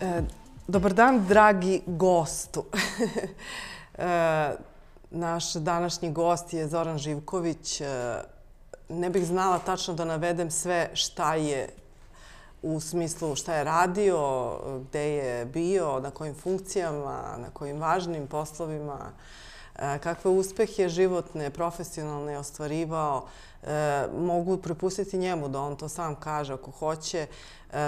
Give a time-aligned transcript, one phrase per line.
[0.00, 0.22] E,
[0.68, 2.64] dobar dan, dragi gostu.
[3.98, 4.56] e,
[5.10, 7.80] naš današnji gost je Zoran Živković.
[7.80, 7.86] E,
[8.88, 11.68] ne bih znala tačno da navedem sve šta je
[12.62, 14.50] u smislu šta je radio,
[14.88, 18.98] gde je bio, na kojim funkcijama, na kojim važnim poslovima,
[19.76, 23.26] kakve uspehe životne, profesionalne ostvarivao.
[24.18, 27.26] Mogu prepustiti njemu da on to sam kaže ako hoće.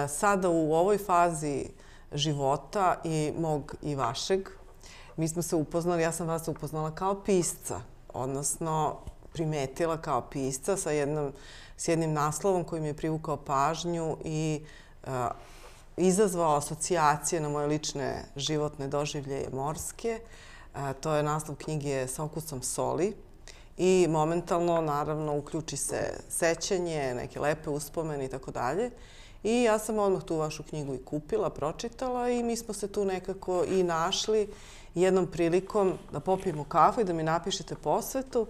[0.08, 1.66] Sada u ovoj fazi
[2.12, 4.48] života i mog i vašeg,
[5.16, 8.96] mi smo se upoznali, ja sam vas upoznala kao pisca, odnosno
[9.32, 11.32] primetila kao pisca sa jednom,
[11.76, 14.64] s jednim naslovom koji mi je privukao pažnju i
[15.06, 15.10] uh,
[15.96, 20.20] izazvao asocijacije na moje lične životne doživlje morske.
[20.74, 23.16] Uh, to je naslov knjige sa okusom soli.
[23.78, 28.90] I momentalno, naravno, uključi se sećanje, neke lepe uspomene i tako dalje.
[29.42, 33.04] I ja sam odmah tu vašu knjigu i kupila, pročitala i mi smo se tu
[33.04, 34.48] nekako i našli
[34.94, 38.46] jednom prilikom da popijemo kafu i da mi napišete posvetu.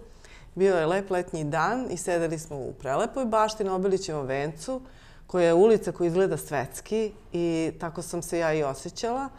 [0.55, 4.81] Bio je lep letnji dan i sedeli smo u prelepoj bašti na Obilićevom vencu,
[5.27, 9.29] koja je ulica koja izgleda svetski i tako sam se ja i osjećala.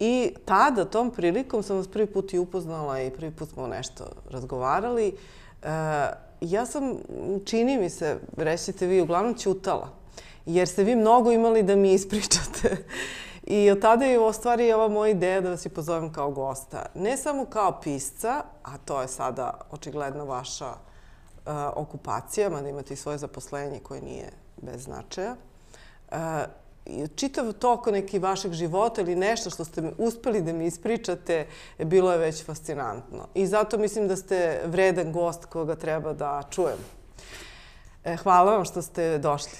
[0.00, 4.04] I tada, tom prilikom, sam vas prvi put i upoznala i prvi put smo nešto
[4.30, 5.16] razgovarali.
[5.62, 5.68] E,
[6.40, 6.96] ja sam,
[7.44, 9.99] čini mi se, rećete vi, uglavnom ćutala.
[10.46, 12.76] Jer ste vi mnogo imali da mi ispričate.
[13.42, 16.86] I od tada je u stvari ova moja ideja da vas i pozovem kao gosta.
[16.94, 22.96] Ne samo kao pisca, a to je sada očigledno vaša uh, okupacija, mada imate i
[22.96, 24.30] svoje zaposlenje koje nije
[24.62, 25.36] bez značaja.
[26.10, 26.16] Uh,
[27.16, 31.46] čitav tok neki vašeg života ili nešto što ste uspeli da mi ispričate,
[31.78, 33.26] bilo je već fascinantno.
[33.34, 36.78] I zato mislim da ste vredan gost koga treba da čujem.
[38.04, 39.58] E, hvala vam što ste došli.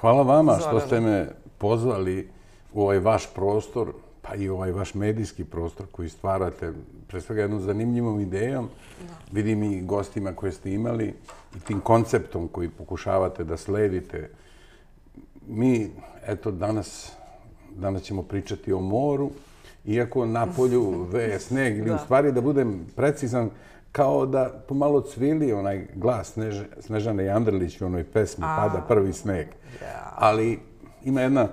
[0.00, 1.28] Hvala vama što ste me.
[1.58, 2.28] pozvali
[2.72, 6.72] u ovaj vaš prostor, pa i ovaj vaš medijski prostor koji stvarate,
[7.08, 8.68] pre svega jednom zanimljivom idejom,
[9.32, 11.14] vidim i gostima koje ste imali
[11.56, 14.30] i tim konceptom koji pokušavate da sledite.
[15.46, 15.90] Mi,
[16.26, 17.12] eto, danas,
[17.76, 19.30] danas ćemo pričati o moru,
[19.84, 23.50] iako na polju veje sneg, ili u stvari da budem precizan,
[23.92, 29.46] kao da pomalo cvili onaj glas Snež, Snežane Jandrlić u onoj pesmi Pada prvi sneg.
[30.16, 30.58] Ali
[31.04, 31.48] ima jedna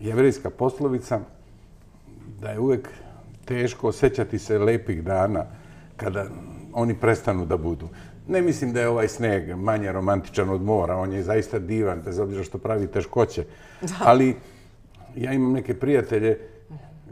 [0.00, 1.20] jevrijska poslovica
[2.40, 2.88] da je uvek
[3.44, 5.44] teško osjećati se lepih dana
[5.96, 6.26] kada
[6.72, 7.88] oni prestanu da budu.
[8.28, 12.18] Ne mislim da je ovaj sneg manje romantičan od mora, on je zaista divan, bez
[12.18, 13.44] obzira što pravi teškoće.
[14.04, 14.36] Ali
[15.16, 16.38] ja imam neke prijatelje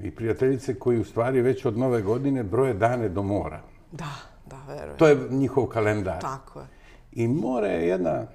[0.02, 3.60] i prijateljice koji u stvari već od nove godine broje dane do mora.
[3.92, 4.98] Da, da, verujem.
[4.98, 6.20] To je njihov kalendar.
[6.20, 6.66] Tako je.
[7.12, 8.26] I more je jedna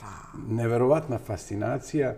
[0.00, 0.06] pa.
[0.48, 2.14] neverovatna fascinacija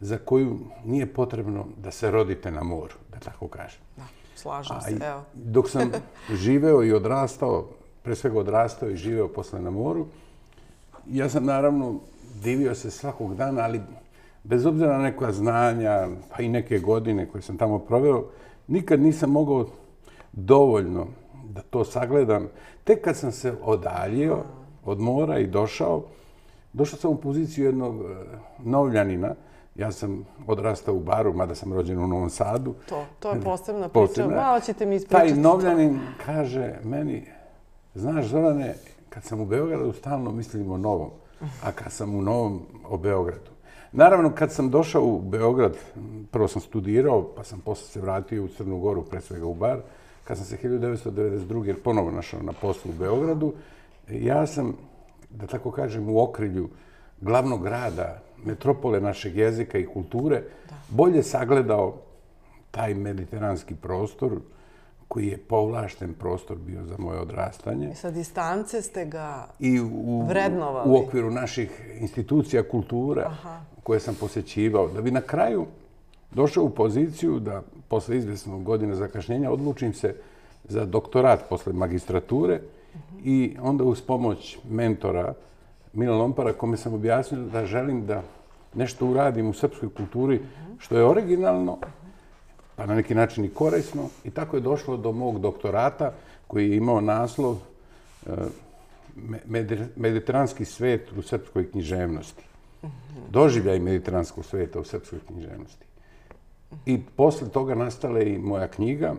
[0.00, 3.80] za koju nije potrebno da se rodite na moru, da tako kažem.
[3.96, 4.02] Da,
[4.36, 5.22] slažem se, evo.
[5.34, 5.92] Dok sam
[6.44, 7.68] živeo i odrastao,
[8.02, 10.06] pre svega odrastao i živeo posle na moru,
[11.06, 12.00] ja sam naravno
[12.42, 13.80] divio se svakog dana, ali
[14.44, 18.24] bez obzira na neka znanja, pa i neke godine koje sam tamo proveo,
[18.68, 19.66] nikad nisam mogao
[20.32, 21.06] dovoljno
[21.44, 22.48] da to sagledam.
[22.84, 24.38] Tek kad sam se odaljio
[24.84, 26.02] od mora i došao,
[26.72, 28.14] došao sam u poziciju jednog e,
[28.64, 29.34] novljanina,
[29.74, 32.74] Ja sam odrastao u baru, mada sam rođen u Novom Sadu.
[32.88, 34.06] To, to je posebna priča.
[34.06, 34.36] Posebna.
[34.36, 35.28] Malo ćete mi ispričati.
[35.28, 37.26] Taj novljanin kaže meni,
[37.94, 38.74] znaš Zorane,
[39.08, 43.50] kad sam u Beogradu, stalno mislim o Novom, a kad sam u Novom, o Beogradu.
[43.92, 45.76] Naravno, kad sam došao u Beograd,
[46.30, 49.78] prvo sam studirao, pa sam posle se vratio u Crnu Goru, pre svega u bar.
[50.24, 51.74] Kad sam se 1992.
[51.84, 53.52] ponovo našao na poslu u Beogradu,
[54.10, 54.76] ja sam,
[55.30, 56.68] da tako kažem, u okrilju
[57.20, 60.42] glavnog grada metropole našeg jezika i kulture,
[60.88, 61.94] bolje sagledao
[62.70, 64.40] taj mediteranski prostor
[65.08, 67.90] koji je povlašten prostor bio za moje odrastanje.
[67.90, 70.90] I sa distance ste ga I u, vrednovali.
[70.90, 73.36] U okviru naših institucija kultura
[73.82, 74.88] koje sam posjećivao.
[74.88, 75.66] Da bi na kraju
[76.30, 77.62] došao u poziciju da
[77.94, 80.14] posle izvesnog godine zakašnjenja odlučim se
[80.68, 82.60] za doktorat posle magistrature
[83.24, 85.34] i onda uz pomoć mentora
[85.92, 88.22] Mila Lompara, kome sam objasnio da želim da
[88.74, 90.40] nešto uradim u srpskoj kulturi
[90.78, 91.78] što je originalno,
[92.76, 94.08] pa na neki način i korisno.
[94.24, 96.12] I tako je došlo do mog doktorata
[96.46, 97.56] koji je imao naslov
[98.26, 98.30] eh,
[99.96, 102.42] Mediteranski svet u srpskoj književnosti.
[103.30, 105.93] Doživljaj mediteranskog sveta u srpskoj književnosti.
[106.86, 109.14] I posle toga nastala i moja knjiga,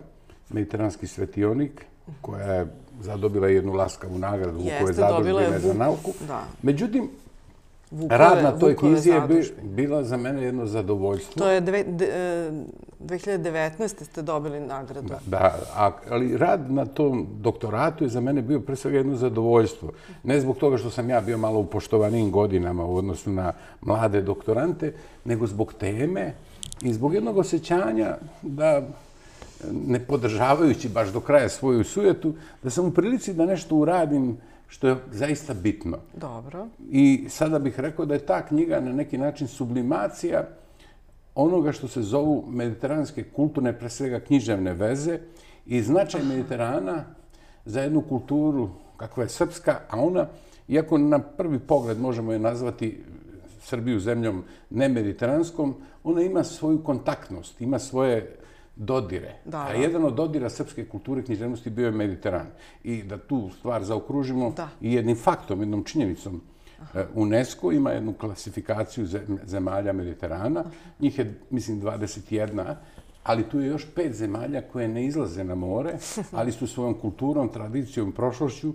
[0.48, 1.84] Mediteranski svetionik,
[2.20, 2.66] koja je
[3.00, 6.12] zadobila jednu laskavu nagradu u kojoj je zadobila za nauku.
[6.62, 7.10] Međutim,
[7.90, 9.22] Vukove, Rad na toj Vukove knjizi je
[9.62, 11.44] bila za mene jedno zadovoljstvo.
[11.44, 12.50] To je dve, de, e,
[13.00, 14.04] 2019.
[14.04, 15.14] ste dobili nagradu.
[15.26, 19.92] Da, a, ali rad na tom doktoratu je za mene bio pre svega jedno zadovoljstvo.
[20.22, 24.22] Ne zbog toga što sam ja bio malo u poštovanijim godinama u odnosu na mlade
[24.22, 24.92] doktorante,
[25.24, 26.34] nego zbog teme
[26.82, 28.88] i zbog jednog osjećanja da
[29.72, 34.36] ne podržavajući baš do kraja svoju sujetu, da sam u prilici da nešto uradim
[34.68, 35.98] što je zaista bitno.
[36.14, 36.66] Dobro.
[36.90, 40.48] I sada bih rekao da je ta knjiga na neki način sublimacija
[41.34, 45.18] onoga što se zovu mediteranske kulturne, pre svega književne veze
[45.66, 47.04] i značaj Mediterana
[47.64, 50.26] za jednu kulturu kakva je srpska, a ona,
[50.68, 53.04] iako na prvi pogled možemo je nazvati
[53.60, 55.74] Srbiju zemljom nemediteranskom,
[56.06, 58.36] ona ima svoju kontaktnost, ima svoje
[58.76, 59.34] dodire.
[59.44, 59.72] Da, a da.
[59.72, 62.46] jedan od dodira srpske kulture i književnosti bio je Mediteran.
[62.84, 64.68] I da tu stvar zaokružimo Da.
[64.80, 66.40] i jednim faktom, jednom činjenicom,
[66.94, 70.64] E, UNESCO ima jednu klasifikaciju zem- zemalja Mediterana.
[71.00, 72.74] Njih je, mislim, 21,
[73.22, 75.94] ali tu je još pet zemalja koje ne izlaze na more,
[76.32, 78.72] ali su svojom kulturom, tradicijom, prošlošću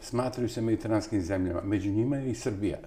[0.00, 1.60] smatraju se mediteranskim zemljama.
[1.64, 2.78] Među njima je i Srbija.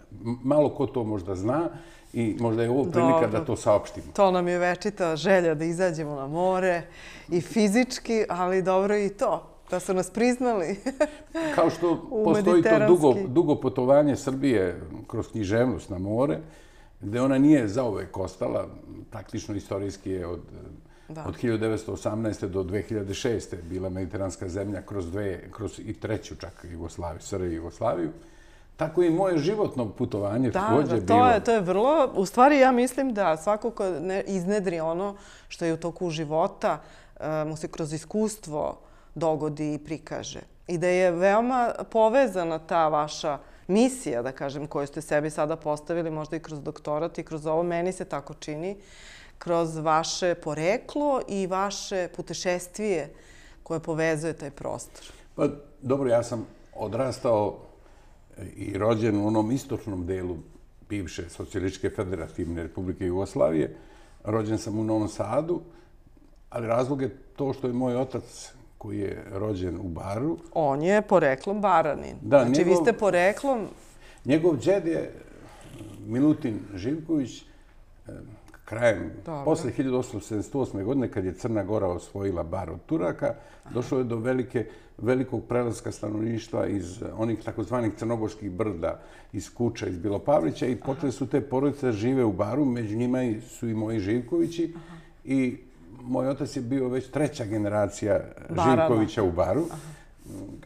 [0.43, 1.69] Malo ko to možda zna
[2.13, 3.39] i možda je ovo prilika Dobro.
[3.39, 4.05] da to saopštimo.
[4.13, 6.81] To nam je večita želja da izađemo na more
[7.29, 10.75] i fizički, ali dobro i to, da su nas priznali.
[11.55, 16.39] Kao što postoji to dugo, dugo putovanje Srbije kroz književnost na more,
[17.01, 18.67] gde ona nije zauvek ostala,
[19.11, 20.41] praktično istorijski je od,
[21.09, 21.23] Da.
[21.27, 22.47] od 1918.
[22.47, 23.55] do 2006.
[23.63, 28.11] bila mediteranska zemlja kroz dve, kroz i treću čak Jugoslaviju, SR Jugoslaviju.
[28.77, 31.27] Tako i moje životno putovanje Da, da, to bilo.
[31.27, 32.11] je, to je vrlo...
[32.15, 35.15] U stvari, ja mislim da svako ko ne iznedri ono
[35.47, 36.81] što je u toku života,
[37.19, 38.79] e, mu se kroz iskustvo
[39.15, 40.39] dogodi i prikaže.
[40.67, 46.11] I da je veoma povezana ta vaša misija, da kažem, koju ste sebi sada postavili,
[46.11, 48.77] možda i kroz doktorat i kroz ovo, meni se tako čini,
[49.39, 53.09] kroz vaše poreklo i vaše putešestvije
[53.63, 55.05] koje povezuje taj prostor.
[55.35, 55.47] Pa,
[55.81, 57.57] dobro, ja sam odrastao
[58.55, 60.37] i rođen u onom istočnom delu
[60.89, 63.75] bivše Socijalističke federativne republike Jugoslavije.
[64.23, 65.61] Rođen sam u Novom Sadu,
[66.49, 70.37] ali razlog je to što je moj otac koji je rođen u Baru.
[70.53, 72.15] On je poreklom Baranin.
[72.21, 73.67] Da, znači, vi njegov- ste poreklom
[74.25, 75.13] Njegov džed je
[76.05, 77.41] Milutin Živković
[78.07, 78.11] eh,
[78.69, 79.45] krajem, Dobro.
[79.45, 80.83] posle 1878.
[80.83, 83.33] godine, kad je Crna Gora osvojila bar od Turaka,
[83.73, 84.65] došlo je do velike,
[84.97, 88.99] velikog prelaska stanovništva iz onih takozvanih crnogorskih brda,
[89.33, 93.19] iz Kuča, iz Bilopavlića i počeli su te porodice da žive u baru, među njima
[93.47, 94.73] su i moji Živkovići
[95.25, 95.57] i
[96.01, 98.19] moj otac je bio već treća generacija
[98.49, 98.87] Barana.
[98.87, 99.65] Živkovića u baru.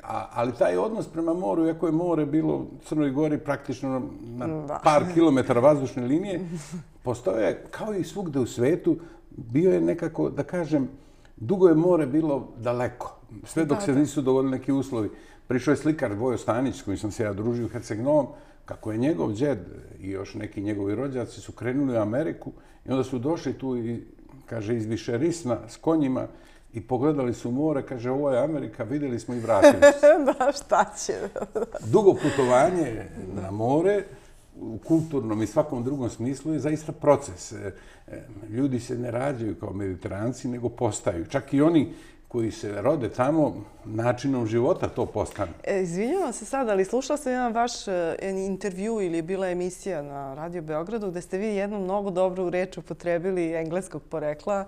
[0.03, 4.79] A, ali taj odnos prema moru, iako je more bilo u Crnoj Gori praktično na
[4.83, 6.39] par kilometara vazdušne linije,
[7.03, 8.97] postoje, kao i svugde u svetu,
[9.29, 10.89] bio je nekako, da kažem,
[11.37, 13.19] dugo je more bilo daleko.
[13.43, 15.09] Sve dok se nisu dogodili neki uslovi.
[15.47, 18.27] Prišao je slikar Vojo Stanić, s kojim sam se ja družio u Herceg-Novom,
[18.65, 19.59] kako je njegov džed
[19.99, 22.51] i još neki njegovi rođaci su krenuli u Ameriku
[22.85, 24.03] i onda su došli tu i,
[24.45, 26.27] kaže, iz Višerisna s konjima
[26.73, 30.07] i pogledali su more, kaže, ovo je Amerika, vidjeli smo i vratili se
[30.39, 31.13] da, šta će?
[31.91, 33.05] dugo putovanje
[33.41, 34.03] na more
[34.59, 37.51] u kulturnom i svakom drugom smislu je zaista proces.
[37.51, 37.73] E,
[38.07, 41.25] e, ljudi se ne rađaju kao mediteranci, nego postaju.
[41.25, 41.93] Čak i oni
[42.33, 45.51] koji se rode tamo, načinom života to postane.
[45.63, 50.01] E, izvinjavam se sad, ali slušala sam jedan vaš e, intervju ili je bila emisija
[50.01, 54.65] na Radio Beogradu gde ste vi jednu mnogo dobru reč upotrebili engleskog porekla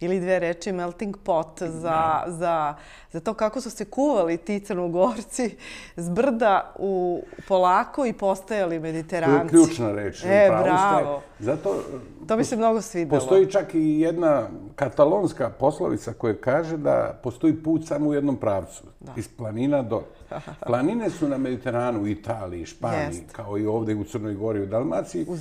[0.00, 2.74] ili dve reči melting pot za, za,
[3.12, 5.56] za to kako su se kuvali ti crnogorci
[5.96, 9.48] s brda u polako i postajali To je mediteranci.
[9.48, 10.24] ključna reč.
[10.24, 11.02] E, u pravu ste.
[11.02, 11.22] bravo.
[11.38, 11.82] Zato
[12.28, 13.20] To mi se mnogo svidelo.
[13.20, 18.82] postoji čak i jedna katalonska poslovica koja kaže da postoji put samo u jednom pravcu.
[19.16, 20.02] Iz planina do...
[20.66, 23.32] Planine su na Mediteranu, Italiji, Španiji, Jeste.
[23.32, 25.26] kao i ovdje u Crnoj Gori, u Dalmaciji.
[25.28, 25.36] U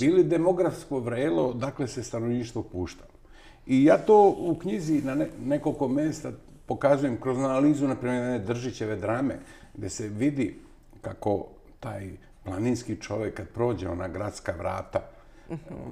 [0.00, 3.04] bili demografsko vrelo, dakle se stanovništvo pušta.
[3.66, 6.32] I ja to u knjizi na ne, nekoliko mjesta
[6.66, 9.38] pokazujem kroz analizu, na primjer, jedne Držićeve drame,
[9.74, 10.58] gdje se vidi
[11.00, 11.46] kako
[11.80, 12.10] taj
[12.44, 15.00] planinski čovjek kad prođe ona gradska vrata,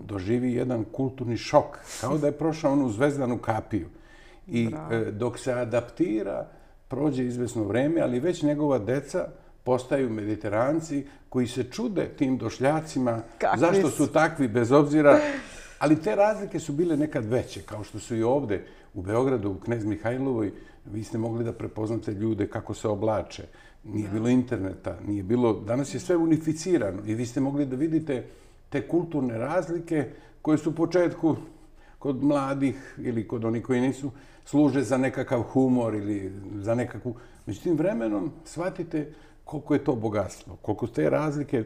[0.05, 3.89] doživi jedan kulturni šok, kao da je prošao onu zvezdanu kapiju.
[4.47, 6.47] I e, dok se adaptira,
[6.89, 9.29] prođe izvesno vreme, ali već njegova deca
[9.65, 15.19] postaju mediteranci koji se čude tim došljacima, Kakvi zašto su takvi bez obzira,
[15.83, 19.61] ali te razlike su bile nekad veće, kao što su i ovde u Beogradu, u
[19.61, 20.53] Knez Mihajlovoj,
[20.85, 23.43] vi ste mogli da prepoznate ljude kako se oblače.
[23.85, 25.53] nije bilo interneta, nije bilo...
[25.53, 28.25] Danas je sve unificirano i vi ste mogli da vidite
[28.69, 30.09] te kulturne razlike
[30.43, 31.37] koje su u početku
[31.99, 34.11] kod mladih ili kod onih koji nisu
[34.45, 37.15] služe za nekakav humor ili za nekakvu...
[37.47, 39.13] Međutim, vremenom shvatite
[39.45, 41.65] koliko je to bogatstvo, koliko te razlike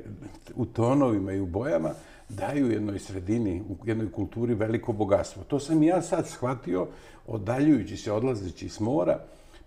[0.55, 1.91] u tonovima i u bojama
[2.29, 5.45] daju jednoj sredini, u jednoj kulturi veliko bogatstvo.
[5.45, 6.87] To sam ja sad shvatio,
[7.27, 9.19] odaljujući se, odlazeći s mora,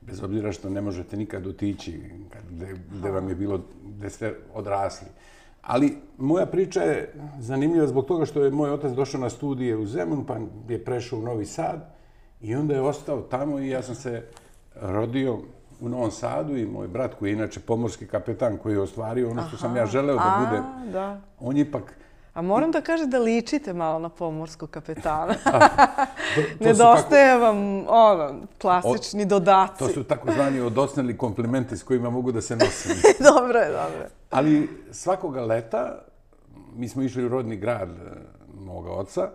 [0.01, 2.01] bez obzira što ne možete nikad otići
[2.49, 5.07] gde, gde vam je bilo, gde ste odrasli.
[5.61, 9.85] Ali moja priča je zanimljiva zbog toga što je moj otac došao na studije u
[9.85, 10.37] Zemun, pa
[10.69, 11.95] je prešao u Novi Sad
[12.41, 14.23] i onda je ostao tamo i ja sam se
[14.81, 15.39] rodio
[15.81, 19.47] u Novom Sadu i moj brat koji je inače pomorski kapetan koji je ostvario ono
[19.47, 20.91] što sam ja želeo da budem.
[20.91, 21.21] Da.
[21.39, 21.93] On je ipak
[22.33, 25.35] A moram da kažem da ličite malo na pomorsko kapetana.
[26.59, 27.57] Nedostaje vam
[27.87, 29.79] ono, klasični dodaci.
[29.79, 32.91] To su takozvani odosneli komplimenti s kojima mogu da se nosim.
[33.33, 34.09] dobro je, dobro je.
[34.29, 36.01] Ali svakoga leta
[36.75, 37.89] mi smo išli u rodni grad
[38.59, 39.29] moga oca.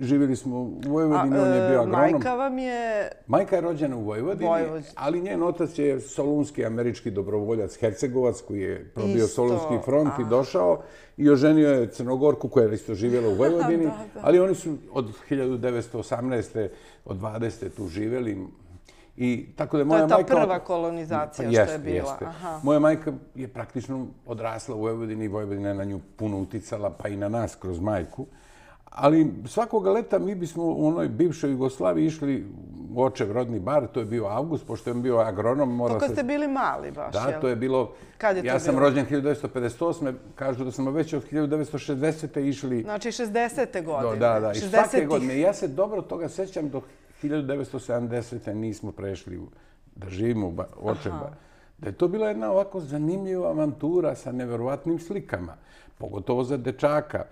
[0.00, 1.90] Živjeli smo u Vojvodini, on je bio e, agronom.
[1.90, 3.08] Majka vam je...
[3.26, 4.50] Majka je rođena u Vojvodini,
[4.94, 10.82] ali njen otac je solunski američki dobrovoljac Hercegovac koji je probio solunski front i došao
[11.16, 13.88] i oženio je Crnogorku koja je isto živjela u Vojvodini.
[14.22, 16.68] Ali oni su od 1918.
[17.04, 17.68] od 20.
[17.76, 18.46] tu živjeli.
[19.20, 22.10] I tako da moja to je ta prva kolonizacija što je bila.
[22.10, 22.26] Jeste.
[22.62, 27.08] Moja majka je praktično odrasla u Vojvodini i Vojvodina je na nju puno uticala, pa
[27.08, 28.26] i na nas kroz majku.
[28.84, 32.46] Ali svakoga leta mi bismo u onoj bivšoj Jugoslaviji išli
[32.94, 35.76] u očev rodni bar, to je bio avgust, pošto je bio agronom.
[35.76, 37.92] Mora Kako ste bili mali baš, Da, to je bilo...
[38.18, 40.14] Kad je to ja sam rođen 1958.
[40.34, 42.40] Kažu da smo već od 1960.
[42.40, 42.82] išli...
[42.82, 43.84] Znači 60.
[43.84, 44.16] godine.
[44.16, 45.40] Da, da, i svake godine.
[45.40, 46.80] Ja se dobro toga sećam do
[47.22, 48.54] 1970.
[48.54, 49.40] nismo prešli
[49.96, 51.30] da živimo u očeva.
[51.78, 55.56] Da je to bila jedna ovako zanimljiva avantura sa neverovatnim slikama.
[55.98, 57.24] Pogotovo za dečaka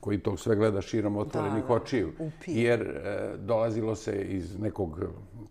[0.00, 2.12] koji to sve gleda širom otvorenih očiju.
[2.46, 5.00] Jer e, dolazilo se iz nekog,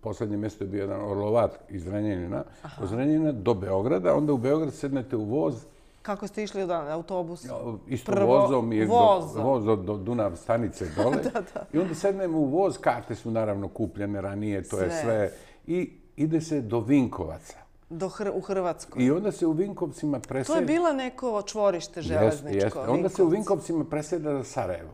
[0.02, 2.44] poslednje mjesto je bio jedan orlovat iz Renjanina,
[2.82, 5.66] od Renjanina do Beograda, onda u Beograd sednete u voz,
[6.02, 7.46] Kako ste išli od autobus?
[7.88, 9.44] Isto vozom, je vozom.
[9.44, 11.18] voz do Dunav stanice dole.
[11.34, 11.66] da, da.
[11.74, 15.32] I onda sednemo u voz, karte su naravno kupljene ranije, to je sve.
[15.68, 17.58] I ide se do Vinkovaca.
[17.90, 19.04] Do Hr u Hrvatskoj.
[19.04, 20.54] I onda se u Vinkovcima preseda...
[20.54, 22.48] To je bila neko čvorište železničko.
[22.48, 22.92] Jeste, jeste.
[22.92, 24.92] Onda se u Vinkovcima preseda za Sarajevo.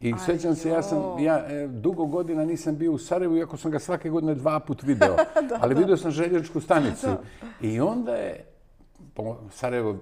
[0.00, 3.70] I sećam se, ja sam, ja e, dugo godina nisam bio u Sarajevu, iako sam
[3.70, 5.16] ga svake godine dva put video.
[5.48, 7.08] da, ali vidio sam želječku stanicu.
[7.60, 8.44] I onda je,
[9.50, 9.96] Sarajevo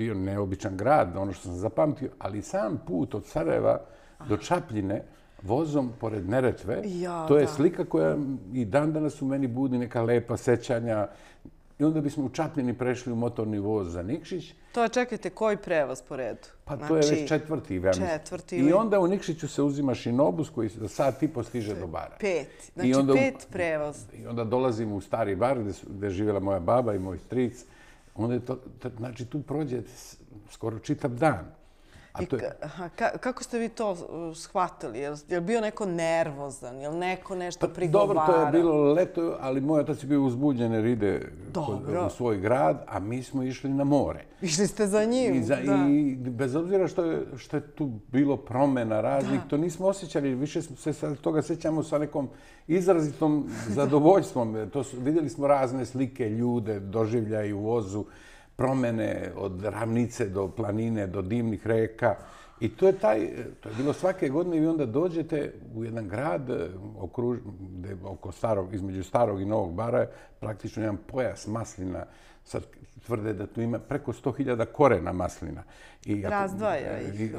[0.00, 3.80] bio neobičan grad, ono što sam zapamtio, ali sam put od Sarajeva
[4.28, 5.02] do Čapljine
[5.42, 6.82] vozom pored Neretve,
[7.28, 8.16] to je slika koja
[8.52, 11.08] i dan danas u meni budi neka lepa sećanja.
[11.78, 14.54] I onda bismo u Čapljini prešli u motorni voz za Nikšić.
[14.72, 16.48] To je, čekajte, koji prevoz po redu?
[16.64, 18.56] Pa to je već znači, četvrti, ja Četvrti.
[18.56, 22.16] I onda u Nikšiću se uzima šinobus koji za sad i postiže do bara.
[22.20, 22.70] Pet.
[22.74, 23.96] Znači pet prevoz.
[24.14, 27.64] I onda dolazimo u stari bar gde, gde je živjela moja baba i moj stric
[28.24, 28.58] onda je to,
[28.98, 29.82] znači tu prođe
[30.50, 31.59] skoro čitav dan.
[32.12, 32.52] To je...
[32.62, 32.88] aha,
[33.20, 33.96] kako ste vi to
[34.34, 34.98] shvatili?
[34.98, 36.78] Je li bio neko nervozan?
[36.78, 38.26] Je li neko nešto pa, prigovara?
[38.26, 41.32] Dobro, to je bilo leto, ali moj otac je bio uzbuđen jer ide
[42.06, 44.24] u svoj grad, a mi smo išli na more.
[44.42, 45.56] Išli ste za njim, I, za,
[45.88, 50.34] I bez obzira što je, što je tu bilo promena raznih, to nismo osjećali.
[50.34, 52.28] Više se sa toga sećamo sa nekom
[52.68, 54.70] izrazitom zadovoljstvom.
[54.72, 58.04] To su, vidjeli smo razne slike, ljude, doživljaje u vozu
[58.60, 62.16] promene od ravnice do planine, do dimnih reka.
[62.60, 63.28] I to je taj,
[63.60, 67.38] to je bilo svake godine i onda dođete u jedan grad eh, okruž,
[67.78, 72.04] gde oko starog, između starog i novog bara je praktično jedan pojas maslina.
[72.44, 72.66] Sad
[73.06, 75.62] tvrde da tu ima preko 100.000 korena maslina.
[76.04, 77.20] I Razdvaja ih.
[77.20, 77.32] I,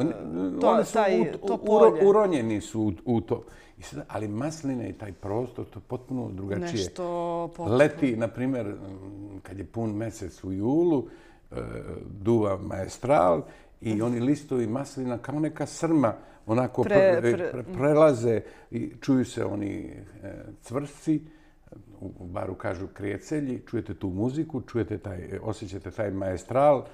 [0.61, 2.07] to, su taj, u, to polje.
[2.07, 3.43] uronjeni su u, u to.
[3.77, 6.71] I sad, ali masline i taj prostor, to je potpuno drugačije.
[6.71, 7.75] Nešto potpuno.
[7.75, 8.75] Leti, na primjer,
[9.43, 11.07] kad je pun mesec u julu,
[11.51, 11.55] e,
[12.21, 13.41] duva maestral
[13.81, 16.13] i oni listovi maslina kao neka srma
[16.45, 18.41] onako pre, pre, pre, prelaze
[18.71, 19.93] i čuju se oni
[20.23, 21.21] e, cvrci,
[22.01, 26.85] u baru kažu krijecelji, čujete tu muziku, čujete taj, osjećate taj maestral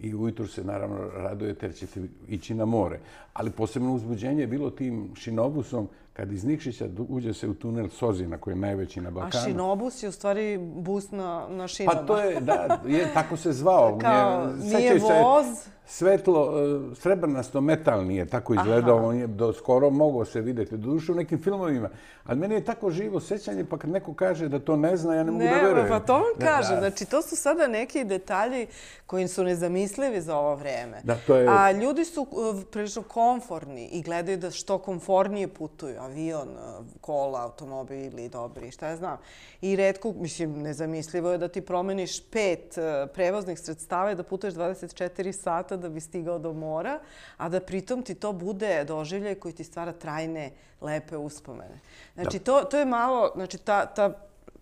[0.00, 3.00] i ujutru se naravno radujete jer ćete ići na more.
[3.32, 8.38] Ali posebno uzbuđenje je bilo tim šinobusom kad iz Nikšića uđe se u tunel Sozina,
[8.38, 9.44] koji je najveći na Balkanu.
[9.44, 12.00] A Šinobus je u stvari bus na, na šinama.
[12.00, 13.98] Pa to je, da, je, tako se zvao.
[14.00, 15.46] Kao, nije, nije voz.
[15.86, 16.52] Svetlo,
[16.92, 18.96] e, srebrnasto metalni je tako izgledao.
[18.96, 19.06] Aha.
[19.06, 20.76] On je do skoro mogao se vidjeti.
[20.76, 21.90] Do duše u nekim filmovima.
[22.24, 25.24] Ali meni je tako živo sećanje, pa kad neko kaže da to ne zna, ja
[25.24, 25.88] ne mogu ne, da verujem.
[25.88, 26.76] Pa to vam kaže.
[26.78, 28.66] Znači, to su sada neki detalji
[29.06, 31.00] koji su nezamislivi za ovo vreme.
[31.02, 31.48] Da, to je...
[31.48, 32.26] A ljudi su
[32.60, 36.00] e, prilično komforni i gledaju da što komfornije putuju.
[36.00, 36.60] Avion, e,
[37.00, 39.18] kola, automobili, dobri, šta ja znam.
[39.60, 42.74] I redko, mislim, nezamislivo je da ti promeniš pet
[43.14, 46.98] prevoznih sredstava i da putuješ 24 sata da bi stigao do mora,
[47.36, 50.50] a da pritom ti to bude doživljaj koji ti stvara trajne,
[50.80, 51.80] lepe uspomene.
[52.14, 54.12] Znači, to, to je malo, znači, ta, ta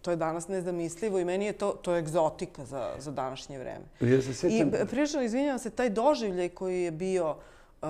[0.03, 3.85] to je danas nezamislivo i meni je to, to je egzotika za, za današnje vreme.
[4.01, 4.69] Ja se sjećam...
[4.69, 7.89] I prilično, izvinjavam se, taj doživljaj koji je bio uh,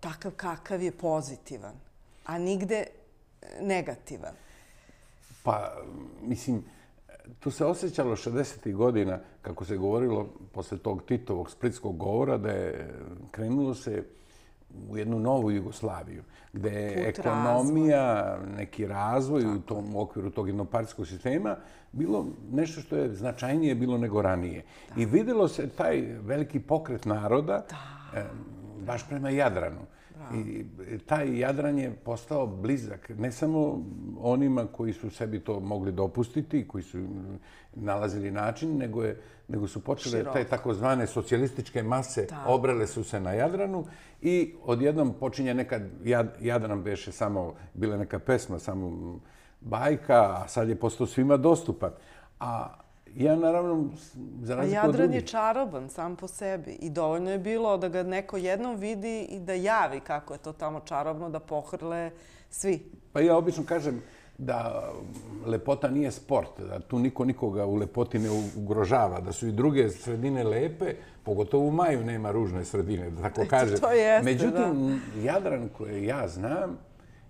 [0.00, 1.74] takav kakav je pozitivan,
[2.24, 2.84] a nigde
[3.60, 4.34] negativan.
[5.42, 5.72] Pa,
[6.22, 6.64] mislim,
[7.38, 8.74] tu se osjećalo 60.
[8.74, 12.94] godina, kako se govorilo posle tog Titovog splitskog govora, da je
[13.30, 14.04] krenulo se
[14.90, 16.22] u jednu novu Jugoslaviju,
[16.52, 21.56] gde je ekonomija, neki razvoj u tom okviru tog jednopartijskog sistema
[21.92, 24.64] bilo nešto što je značajnije bilo nego ranije.
[24.96, 27.66] I videlo se taj veliki pokret naroda
[28.86, 29.80] baš prema Jadranu.
[30.34, 30.64] I
[31.06, 33.84] taj Jadran je postao blizak ne samo
[34.20, 36.98] onima koji su sebi to mogli dopustiti, koji su
[37.74, 43.32] nalazili način, nego, je, nego su počele te takozvane socijalističke mase, obrele su se na
[43.32, 43.86] Jadranu
[44.22, 45.82] i odjednom počinje nekad
[46.40, 49.18] Jadran beše samo, bila neka pesma, samo
[49.60, 51.90] bajka, a sad je postao svima dostupan.
[52.40, 52.74] A
[53.16, 53.88] Ja naravno,
[54.42, 58.02] za razliku od Jadran je čaroban sam po sebi i dovoljno je bilo da ga
[58.02, 62.10] neko jednom vidi i da javi kako je to tamo čarobno, da pohrle
[62.50, 62.90] svi.
[63.12, 64.02] Pa ja obično kažem
[64.38, 64.90] da
[65.46, 69.88] lepota nije sport, da tu niko nikoga u lepoti ne ugrožava, da su i druge
[69.90, 73.78] sredine lepe, pogotovo u maju nema ružne sredine, da tako kažem.
[73.78, 76.78] To jeste, Međutim, Jadran koje ja znam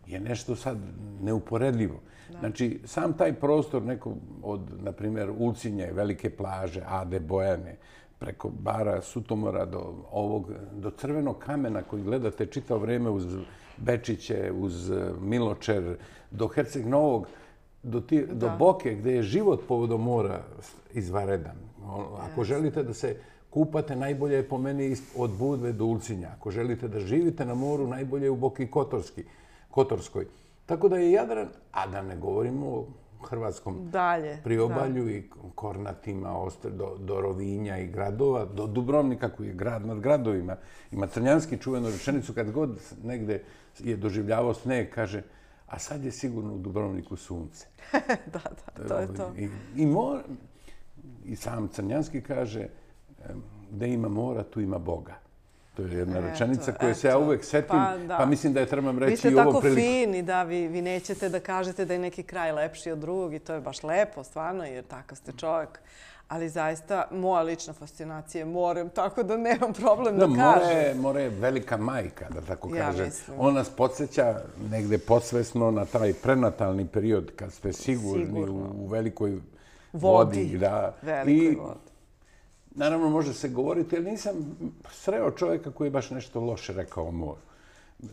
[0.07, 0.79] je nešto sad
[1.23, 2.01] neuporedljivo.
[2.39, 7.77] Znači, sam taj prostor neko od, na primjer, Ulcinje, velike plaže, Ade, Bojane,
[8.19, 13.37] preko bara Sutomora do ovog, do crvenog kamena koji gledate čitao vreme uz
[13.77, 15.97] Bečiće, uz Miločer,
[16.31, 17.27] do Herceg Novog,
[17.83, 20.43] do, ti, do Boke, gdje je život povodom mora
[20.93, 21.57] izvaredan.
[22.31, 23.17] Ako želite da se
[23.51, 26.29] kupate, najbolje je po meni od Budve do Ulcinja.
[26.39, 29.25] Ako želite da živite na moru, najbolje je u Boki Kotorski,
[29.71, 30.27] Kotorskoj.
[30.71, 32.87] Tako da je Jadran, a da ne govorimo o
[33.27, 35.11] hrvatskom Dalje, priobalju da.
[35.11, 40.57] i kornatima do, do Rovinja i gradova, do Dubrovnika koji je grad nad gradovima.
[40.93, 43.43] Ima Crnjanski čuvenu rečenicu kad god negde
[43.79, 45.23] je doživljavao sneg, kaže
[45.67, 47.67] a sad je sigurno u Dubrovniku sunce.
[48.33, 48.41] da,
[48.77, 49.33] da, to je to.
[49.37, 50.19] I, i, mor,
[51.25, 52.69] I sam Crnjanski kaže
[53.71, 55.15] da ima mora, tu ima Boga.
[55.81, 58.99] To je jedna rečenica koju se ja uvek setim, pa, pa mislim da je trebam
[58.99, 59.67] reći i ovom priliku.
[59.67, 62.91] Vi ste tako fini da vi, vi nećete da kažete da je neki kraj lepši
[62.91, 65.81] od drugog i to je baš lepo, stvarno, jer takav ste čovjek.
[66.29, 70.77] Ali zaista, moja lična fascinacija je morem, tako da nemam problem da, da kažem.
[70.77, 73.07] More, more je velika majka, da tako ja kažem.
[73.07, 73.37] Mislim.
[73.41, 74.41] On nas podsjeća
[74.71, 78.71] negde podsvesno na taj prenatalni period kad ste sigurni Sigurno.
[78.75, 79.43] u, velikoj vodi.
[79.93, 80.95] vodi da.
[81.03, 81.90] Velikoj I, vodi.
[82.75, 84.35] Naravno, može se govoriti, ali nisam
[84.91, 87.41] sreo čovjeka koji je baš nešto loše rekao o moru.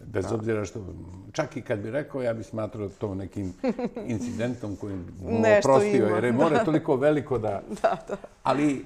[0.06, 0.86] Bez obzira što,
[1.32, 3.54] čak i kad bi rekao, ja bi smatrao to nekim
[4.08, 7.62] incidentom kojim mu oprostio, jer je more toliko veliko da...
[7.82, 8.18] da, da.
[8.44, 8.86] Ali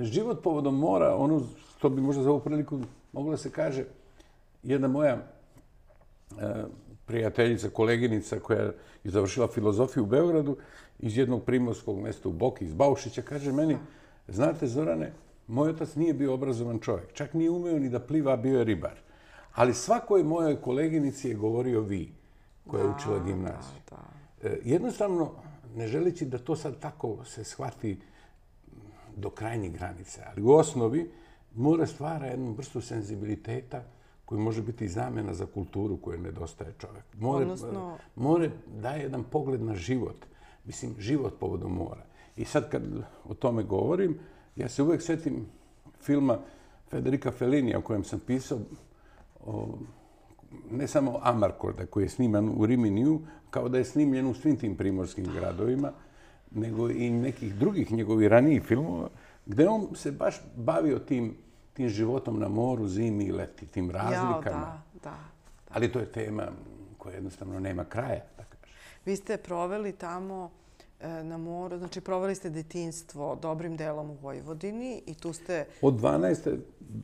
[0.00, 1.42] život povodom mora, ono
[1.78, 2.80] što bi možda za ovu priliku
[3.12, 3.84] moglo se kaže,
[4.62, 6.64] jedna moja e,
[7.06, 8.72] prijateljica, koleginica koja je
[9.04, 10.56] završila filozofiju u Beogradu,
[10.98, 13.76] iz jednog primorskog mjesta u Boki, iz Baušića, kaže meni,
[14.28, 15.12] Znate, Zorane,
[15.46, 17.12] moj otac nije bio obrazovan čovjek.
[17.12, 18.94] Čak nije umeo ni da pliva, bio je ribar.
[19.54, 22.12] Ali svakoj mojoj koleginici je govorio vi,
[22.66, 23.80] koja je učila gimnaziju.
[24.42, 25.30] E, jednostavno,
[25.76, 27.98] ne želići da to sad tako se shvati
[29.16, 31.10] do krajnjih granice, ali u osnovi
[31.54, 33.82] mora stvara jednu vrstu senzibiliteta
[34.24, 37.04] koji može biti zamjena za kulturu koju nedostaje čovjek.
[37.18, 37.98] More, Odnosno...
[38.16, 40.16] more daje jedan pogled na život.
[40.64, 42.07] Mislim, život povodom mora.
[42.38, 42.82] I sad kad
[43.24, 44.18] o tome govorim,
[44.56, 45.46] ja se uvek setim
[46.02, 46.38] filma
[46.90, 48.58] Federica Fellini o kojem sam pisao,
[49.46, 49.78] o,
[50.70, 53.20] ne samo Amarkorda koji je sniman u Riminiju,
[53.50, 55.92] kao da je snimljen u svim tim primorskim gradovima,
[56.50, 59.08] nego i nekih drugih njegovih ranijih filmova,
[59.46, 61.36] gde on se baš bavio tim,
[61.72, 64.66] tim životom na moru, zimi i leti, tim razlikama.
[64.66, 65.16] Ja, da, da,
[65.70, 66.48] Ali to je tema
[66.98, 68.22] koje jednostavno nema kraja.
[68.36, 68.56] Tako
[69.04, 70.50] Vi ste proveli tamo
[71.00, 75.66] na moru, znači proveli ste detinstvo dobrim delom u Vojvodini i tu ste...
[75.82, 76.58] Od 12.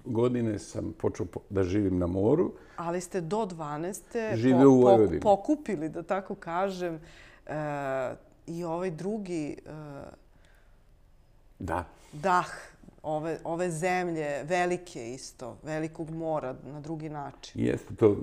[0.04, 2.52] godine sam počeo da živim na moru.
[2.76, 4.36] Ali ste do 12.
[4.36, 5.20] Živio u Vojvodini.
[5.20, 7.00] pokupili, da tako kažem,
[7.46, 8.14] e,
[8.46, 9.72] i ovaj drugi e,
[11.58, 11.84] da.
[12.12, 12.48] dah
[13.02, 17.64] ove, ove zemlje, velike isto, velikog mora na drugi način.
[17.64, 18.16] Jeste to.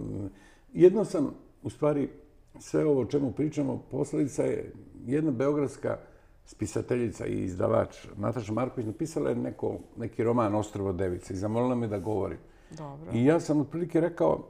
[0.73, 2.09] Jedno sam, u stvari,
[2.59, 4.73] sve ovo o čemu pričamo, posljedica je
[5.05, 5.97] jedna beogradska
[6.45, 11.87] spisateljica i izdavač Nataša Marković napisala je neko, neki roman Ostrovo device i zamolila me
[11.87, 12.37] da govorim.
[12.71, 13.11] Dobro.
[13.13, 14.43] I ja sam otprilike rekao,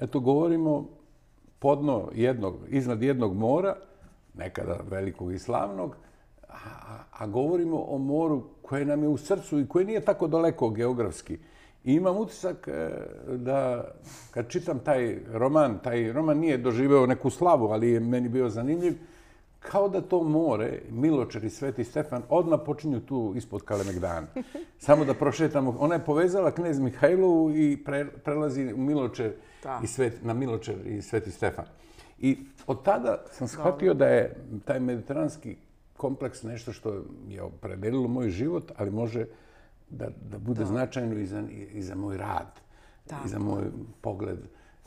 [0.00, 0.88] eto, govorimo
[1.58, 3.76] podno jednog, iznad jednog mora,
[4.34, 5.96] nekada velikog i slavnog,
[6.48, 6.56] a,
[7.12, 11.38] a govorimo o moru koje nam je u srcu i koje nije tako daleko geografski.
[11.84, 12.90] I imam utisak e,
[13.26, 13.84] da
[14.30, 18.94] kad čitam taj roman, taj roman nije doživeo neku slavu, ali je meni bio zanimljiv,
[19.70, 24.26] kao da to more, Miločar i Sveti Stefan, odmah počinju tu ispod Kalemegdana.
[24.86, 25.76] Samo da prošetamo.
[25.78, 29.30] Ona je povezala knez Mihajlovu i pre, prelazi u Miločar
[29.82, 31.64] i Svet, na Miločar i Sveti Stefan.
[32.18, 35.56] I od tada sam shvatio da je taj mediteranski
[35.96, 39.26] kompleks nešto što je opredelilo moj život, ali može
[39.90, 40.66] da, da bude da.
[40.66, 42.60] značajno i za, i za moj rad,
[43.06, 43.26] Tako.
[43.26, 43.62] i za moj
[44.00, 44.38] pogled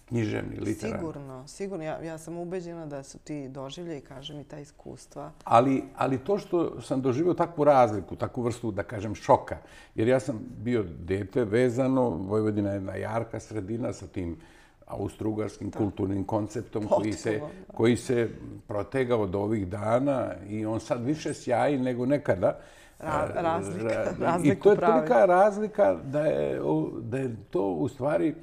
[0.07, 0.99] književni, literarni.
[0.99, 1.83] Sigurno, sigurno.
[1.83, 5.31] Ja, ja sam ubeđena da su ti doživlje i kaže mi ta iskustva.
[5.43, 9.57] Ali, ali to što sam doživio takvu razliku, takvu vrstu, da kažem, šoka,
[9.95, 14.37] jer ja sam bio dete vezano, Vojvodina je jedna jarka sredina sa tim
[14.85, 17.41] austrougarskim kulturnim konceptom koji se,
[17.73, 18.29] koji se
[18.67, 22.59] protegao od ovih dana i on sad više sjaji nego nekada.
[22.99, 26.61] Ra razlika, razliku I to je tolika razlika da je,
[27.01, 28.35] da je to u stvari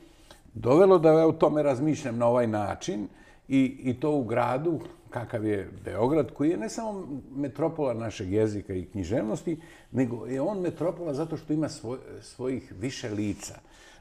[0.54, 3.08] dovelo da ja o tome razmišljam na ovaj način
[3.48, 8.74] i, i to u gradu kakav je Beograd, koji je ne samo metropola našeg jezika
[8.74, 9.60] i književnosti,
[9.92, 13.54] nego je on metropola zato što ima svoj, svojih više lica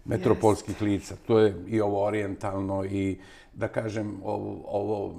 [0.06, 1.16] metropolskih lica.
[1.28, 3.20] To je i ovo orientalno i,
[3.54, 5.16] da kažem, ovo, ovo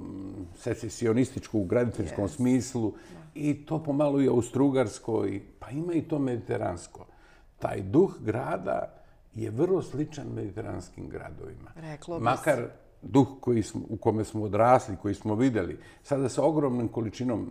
[0.57, 2.93] secesionističko u graditeljskom smislu
[3.35, 7.07] i to pomalo i austrugarsko, i, pa ima i to mediteransko.
[7.59, 11.71] Taj duh grada je vrlo sličan mediteranskim gradovima.
[11.77, 12.69] Reklo bi Makar
[13.03, 17.51] duh koji smo, u kome smo odrasli, koji smo videli, sada sa ogromnom količinom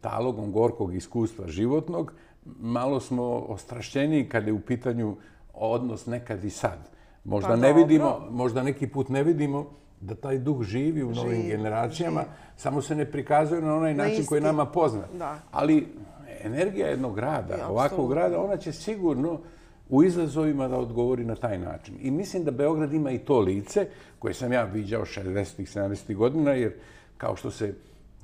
[0.00, 2.12] talogom gorkog iskustva životnog,
[2.60, 5.16] malo smo ostrašćeni kad je u pitanju
[5.60, 6.78] odnos nekad i sad.
[7.24, 9.66] Možda pa ne vidimo, možda neki put ne vidimo
[10.00, 12.24] da taj duh živi u novim generacijama,
[12.56, 15.10] samo se ne prikazuje na onaj način koji je nama poznat.
[15.50, 15.88] Ali
[16.44, 19.38] energija jednog grada, ovakvog grada, ona će sigurno
[19.88, 21.94] u izazovima da odgovori na taj način.
[22.00, 23.86] I mislim da Beograd ima i to lice
[24.18, 26.72] koje sam ja viđao 60-ih, 70-ih godina, jer
[27.16, 27.74] kao što se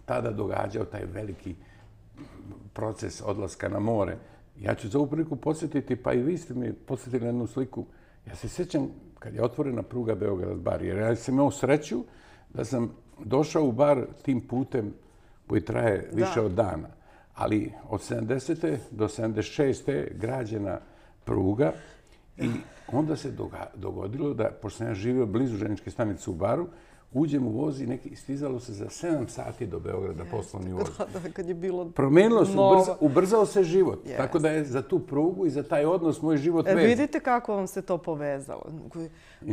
[0.04, 1.54] tada događao taj veliki
[2.72, 4.16] proces odlaska na more,
[4.60, 7.86] Ja ću za ovu priliku podsjetiti, pa i vi ste mi podsjetili na jednu sliku.
[8.26, 8.88] Ja se sjećam
[9.18, 12.04] kad je otvorena pruga Beograd bar, jer ja sam imao sreću
[12.54, 12.92] da sam
[13.24, 14.94] došao u bar tim putem
[15.46, 16.88] koji traje više od dana.
[17.34, 18.76] Ali od 70.
[18.90, 20.18] do 76.
[20.18, 20.78] građena
[21.24, 21.72] pruga
[22.36, 22.50] i
[22.92, 23.32] onda se
[23.74, 26.66] dogodilo da, pošto sam ja živio blizu ženičke stanice u baru,
[27.12, 30.30] uđem u voz i neki, stizalo se za 7 sati do Beograda yes.
[30.30, 30.86] poslovni voz.
[30.98, 34.04] Da, kad je bilo Promenilo se, ubrza, ubrzao se život.
[34.06, 34.16] Yes.
[34.16, 36.90] Tako da je za tu prugu i za taj odnos moj život e, vezan.
[36.90, 38.72] Vidite kako vam se to povezalo.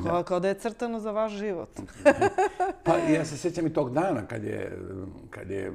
[0.03, 1.69] Kao, kao da je crtano za vaš život.
[2.85, 4.77] pa ja se sjećam i tog dana kad je,
[5.29, 5.71] kad je e,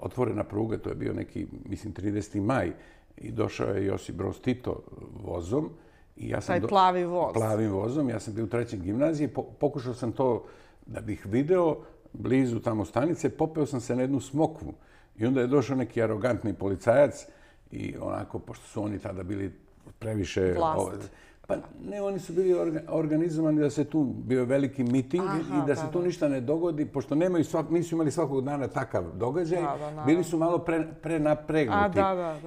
[0.00, 2.40] otvorena pruga, to je bio neki, mislim, 30.
[2.40, 2.72] maj,
[3.16, 4.82] i došao je Josip Broz Tito
[5.24, 5.70] vozom.
[6.18, 7.32] I ja sam Taj plavi voz.
[7.34, 8.08] Plavim vozom.
[8.10, 9.28] Ja sam bio u trećem gimnaziji.
[9.58, 10.44] Pokušao sam to
[10.86, 11.76] da bih video
[12.12, 13.30] blizu tamo stanice.
[13.30, 14.74] Popeo sam se na jednu smokvu.
[15.16, 17.26] I onda je došao neki arogantni policajac
[17.70, 19.52] i onako, pošto su oni tada bili
[19.98, 20.54] previše...
[20.58, 21.10] Vlast.
[21.48, 21.56] Pa
[21.90, 22.54] ne, oni su bili
[22.88, 27.14] organizovani da se tu bio veliki miting i da se tu ništa ne dogodi, pošto
[27.14, 29.62] nemaju svak, nisu imali svakog dana takav događaj,
[30.06, 31.98] bili su malo pre, prenapregnuti.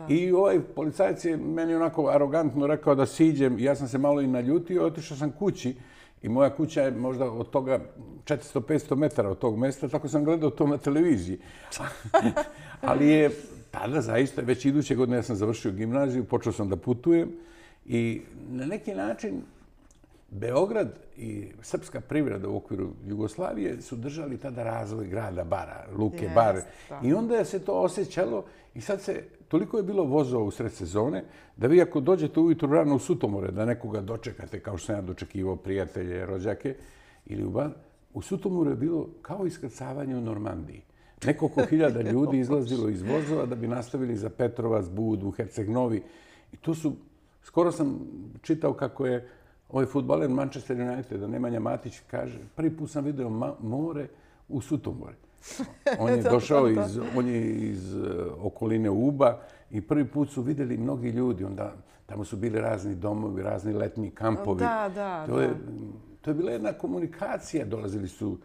[0.10, 4.28] I ovaj policajac je meni onako arogantno rekao da siđem, ja sam se malo i
[4.28, 5.76] naljutio, otišao sam kući.
[6.22, 7.80] I moja kuća je možda od toga
[8.26, 11.40] 400-500 metara od tog mesta, tako sam gledao to na televiziji.
[12.82, 13.32] Ali je
[13.72, 17.32] tada zaista, već iduće godine ja sam završio gimnaziju, počeo sam da putujem,
[17.92, 19.42] I na neki način
[20.30, 26.36] Beograd i srpska privreda u okviru Jugoslavije su držali tada razvoj grada Bara, Luke yes,
[26.36, 26.62] Bar.
[27.04, 30.72] I onda je se to osjećalo i sad se toliko je bilo vozova u sred
[30.72, 31.24] sezone
[31.58, 35.02] da vi ako dođete ujutru rano u Sutomore da nekoga dočekate kao što sam ja
[35.02, 36.76] dočekivao prijatelje, rođake
[37.26, 37.70] ili u Bar,
[38.14, 40.82] u Sutomoru je bilo kao iskrcavanje u Normandiji.
[41.26, 46.02] Nekoliko hiljada ljudi izlazilo iz vozova da bi nastavili za Petrovac, Budu, Herceg-Novi.
[46.54, 46.96] I to su,
[47.44, 48.00] skoro sam
[48.42, 49.30] čitao kako je
[49.70, 54.08] ovaj futbaler Manchester United, da Nemanja Matić kaže, prvi put sam vidio more
[54.50, 55.16] u Sutomore.
[56.00, 58.06] On je došao iz, on je iz uh,
[58.40, 59.40] okoline Uba
[59.72, 61.44] i prvi put su vidjeli mnogi ljudi.
[61.44, 61.74] Onda
[62.06, 64.60] tamo su bili razni domovi, razni letni kampovi.
[64.60, 65.50] Da, da, to je,
[66.22, 67.66] To je bila jedna komunikacija.
[67.66, 68.38] Dolazili su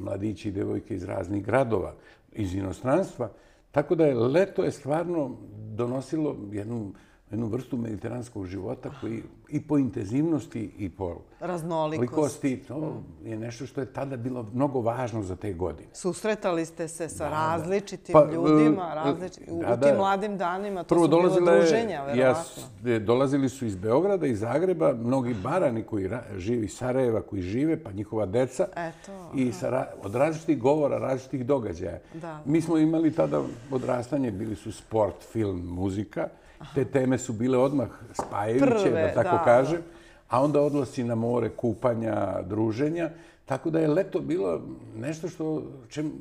[0.00, 1.94] mladići i devojke iz raznih gradova,
[2.32, 3.30] iz inostranstva.
[3.70, 5.36] Tako da je leto je stvarno
[5.74, 6.92] donosilo jednu
[7.32, 12.62] jednu vrstu mediteranskog života koji i po intenzivnosti i po raznolikosti.
[12.68, 15.88] To je nešto što je tada bilo mnogo važno za te godine.
[15.92, 20.84] Susretali ste se sa različitim pa, ljudima e, različit, da, u tim mladim danima.
[20.84, 22.62] To su bilo druženja, verovatno.
[22.92, 27.82] Ja, dolazili su iz Beograda, iz Zagreba, mnogi barani koji živi iz Sarajeva, koji žive,
[27.82, 28.68] pa njihova deca.
[28.76, 31.98] Eto, I sa, od različitih govora, različitih događaja.
[32.14, 32.40] Da.
[32.44, 36.28] Mi smo imali tada odrastanje, bili su sport, film, muzika.
[36.74, 39.80] Te teme su bile odmah spajajuće, da tako kažem.
[40.28, 43.10] A onda odlasi na more, kupanja, druženja.
[43.44, 44.60] Tako da je leto bilo
[44.96, 46.12] nešto što čem,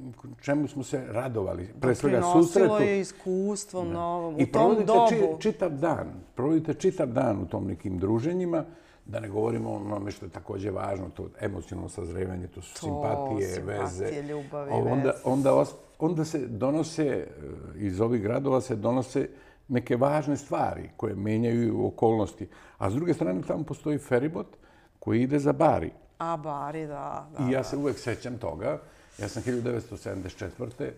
[0.42, 1.70] čemu smo se radovali.
[1.82, 2.84] Pre svega susretu.
[2.84, 3.94] je iskustvom da.
[3.94, 4.82] novom u tom dobu.
[4.82, 6.08] I provodite čitav dan.
[6.36, 8.64] Provodite čitav dan u tom nekim druženjima.
[9.06, 12.80] Da ne govorimo o onome što je također važno, to emocionalno sazrevanje, to su to,
[12.80, 14.22] simpatije, simpatije, veze.
[14.22, 15.22] ljubavi, onda, veze.
[15.24, 15.66] Onda,
[16.00, 17.28] onda se donose, e,
[17.76, 19.28] iz ovih gradova se donose
[19.72, 22.48] neke važne stvari koje menjaju okolnosti.
[22.78, 24.58] A s druge strane, tamo postoji feribot
[25.00, 25.92] koji ide za Bari.
[26.18, 27.30] A Bari, da.
[27.38, 28.80] da I ja se uvek sećam toga.
[29.18, 30.92] Ja sam 1974.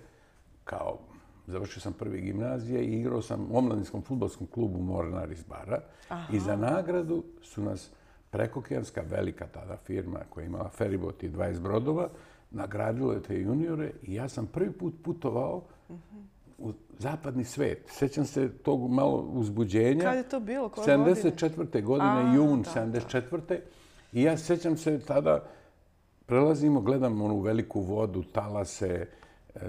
[0.63, 0.97] kao
[1.47, 5.79] završio sam prvi gimnazije i igrao sam u omladinskom futbolskom klubu Mornar iz Bara.
[6.09, 6.33] Aha.
[6.33, 7.89] I za nagradu su nas
[8.29, 12.09] prekokijanska velika tada firma koja je imala feribot i 20 brodova,
[12.51, 16.32] nagradilo je te juniore i ja sam prvi put putovao uh -huh
[16.63, 17.85] u zapadni svet.
[17.89, 20.03] Sećam se tog malo uzbuđenja.
[20.03, 20.69] Kad je to bilo?
[20.69, 21.83] Koje 74.
[21.83, 23.59] godine, godine jun 74.
[24.13, 25.43] I ja sećam se tada,
[26.25, 29.07] prelazimo, gledam onu veliku vodu, talase,
[29.55, 29.59] e,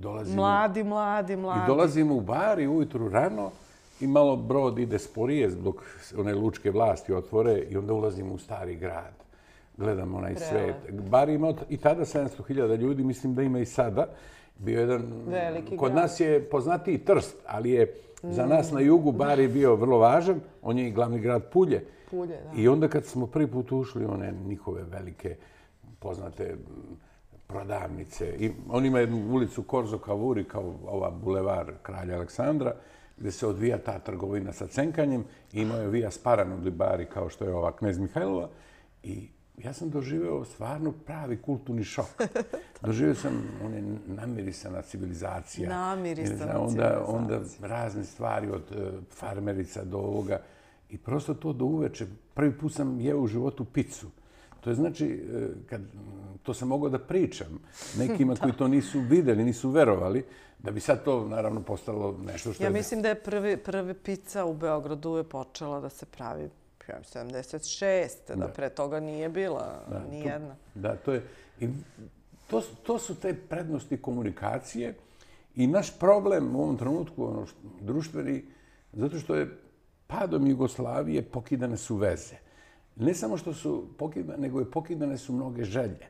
[0.00, 0.36] dolazimo...
[0.36, 1.60] Mladi, mladi, mladi.
[1.64, 3.50] I dolazimo u bar i ujutru rano
[4.00, 5.76] i malo brod ide sporije dok
[6.18, 9.14] one lučke vlasti otvore i onda ulazimo u stari grad.
[9.76, 10.50] Gledamo onaj Prele.
[10.50, 11.00] svet.
[11.00, 14.06] Bar ima i tada 700.000 ljudi, mislim da ima i sada
[14.58, 15.12] bio jedan...
[15.26, 19.76] Veliki Kod nas je poznatiji Trst, ali je za nas na jugu bar je bio
[19.76, 20.40] vrlo važan.
[20.62, 21.84] On je i glavni grad Pulje.
[22.10, 22.60] Pulje, da.
[22.60, 25.36] I onda kad smo prvi put ušli one njihove velike
[25.98, 26.56] poznate
[27.46, 28.34] prodavnice.
[28.38, 32.74] I on ima jednu ulicu Korzo Kavuri kao ova bulevar kralja Aleksandra
[33.16, 35.24] gdje se odvija ta trgovina sa cenkanjem.
[35.52, 38.48] Imao je Vija Sparan u Libari kao što je ova knez Mihajlova.
[39.02, 42.06] I ja sam doživeo stvarno pravi kulturni šok.
[42.86, 45.68] doživeo sam one namirisana civilizacija.
[45.68, 47.16] Namirisana onda, civilizacija.
[47.16, 48.78] Onda razne stvari od uh,
[49.10, 50.40] farmerica do ovoga.
[50.90, 52.06] I prosto to do uveče.
[52.34, 54.06] Prvi put sam jeo u životu picu.
[54.60, 55.80] To je znači, uh, kad,
[56.42, 57.58] to sam mogao da pričam
[57.98, 60.24] nekima koji to nisu videli, nisu verovali,
[60.58, 62.70] da bi sad to naravno postalo nešto što ja je...
[62.70, 66.50] Ja mislim da je prvi, prvi pizza u Beogradu je počela da se pravi
[66.88, 68.36] 76.
[68.36, 68.48] Da.
[68.48, 70.56] pre toga nije bila ni jedna.
[70.74, 71.22] Da, to je...
[71.60, 71.68] I
[72.50, 74.94] to, to su te prednosti komunikacije
[75.56, 77.46] i naš problem u ovom trenutku, ono,
[77.80, 78.44] društveni,
[78.92, 79.58] zato što je
[80.06, 82.36] padom Jugoslavije pokidane su veze.
[82.96, 86.06] Ne samo što su pokidane, nego je pokidane su mnoge želje.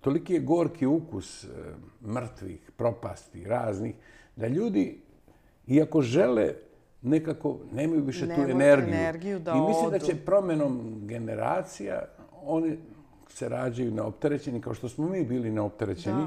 [0.00, 1.48] Toliki je gorki ukus e,
[2.06, 3.94] mrtvih, propasti, raznih,
[4.36, 5.00] da ljudi,
[5.66, 6.54] iako žele
[7.02, 8.94] nekako nemaju više tu energiju.
[8.94, 12.02] energiju da I mislim da će promjenom generacija
[12.44, 12.78] oni
[13.28, 16.26] se rađaju neopterećeni kao što smo mi bili neopterećeni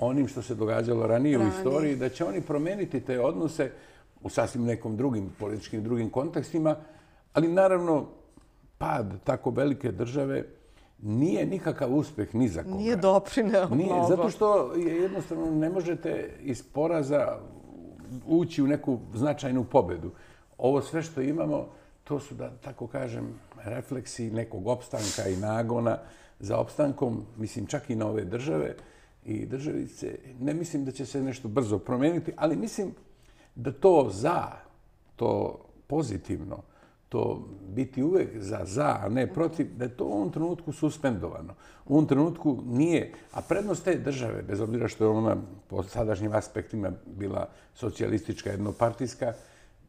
[0.00, 3.70] onim što se događalo ranije u istoriji, da će oni promijeniti te odnose
[4.22, 6.76] u sasvim nekom drugim političkim drugim kontekstima,
[7.32, 8.06] ali naravno
[8.78, 10.44] pad tako velike države
[11.02, 12.76] nije nikakav uspjeh ni za koga.
[12.76, 17.38] Nije doprineo Nije, zato što je jednostavno ne možete iz poraza
[18.26, 20.10] ući u neku značajnu pobedu.
[20.58, 21.68] Ovo sve što imamo,
[22.04, 25.98] to su, da tako kažem, refleksi nekog opstanka i nagona
[26.40, 28.74] za opstankom, mislim, čak i na ove države
[29.24, 30.18] i državice.
[30.40, 32.94] Ne mislim da će se nešto brzo promijeniti, ali mislim
[33.54, 34.52] da to za,
[35.16, 36.62] to pozitivno,
[37.08, 41.54] to biti uvek za za, a ne protiv, da je to u ovom trenutku suspendovano.
[41.86, 45.36] U ovom trenutku nije, a prednost te države, bez obzira što je ona
[45.68, 49.32] po sadašnjim aspektima bila socijalistička, jednopartijska,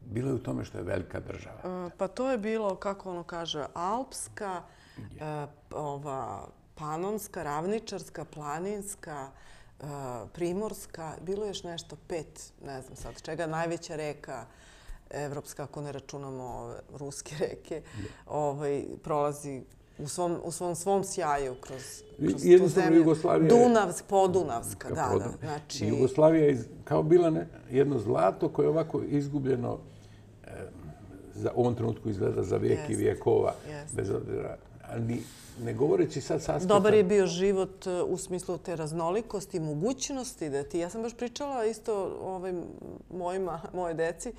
[0.00, 1.86] bilo je u tome što je velika država.
[1.86, 4.62] E, pa to je bilo, kako ono kaže, alpska,
[4.98, 9.30] e, ova, panonska, ravničarska, planinska,
[9.80, 9.84] e,
[10.32, 14.46] primorska, bilo je još nešto, pet, ne znam sad čega, najveća reka,
[15.10, 17.82] evropska, ako ne računamo ove ruske reke,
[18.26, 19.62] ovaj, prolazi
[19.98, 21.82] u svom, u svom, svom sjaju kroz,
[22.18, 22.98] kroz tu zemlju.
[22.98, 25.30] Jugoslavija Dunavsk, podunavska, da, da.
[25.40, 25.86] Znači...
[25.86, 29.78] Jugoslavija je kao bila ne, jedno zlato koje je ovako izgubljeno
[30.44, 30.50] e,
[31.34, 33.54] za, ovom trenutku izgleda za vijek i vijekova.
[33.96, 34.56] Bez obzira.
[34.90, 35.22] Ali
[35.60, 40.50] ne govoreći sad sa Dobar je bio život eh, u smislu te raznolikosti i mogućnosti
[40.50, 40.78] da ti...
[40.78, 42.52] Ja sam baš pričala isto ovaj,
[43.10, 44.32] mojima, moje deci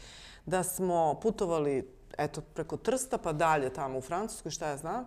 [0.45, 5.05] da smo putovali eto, preko Trsta pa dalje tamo u Francusku, šta ja znam.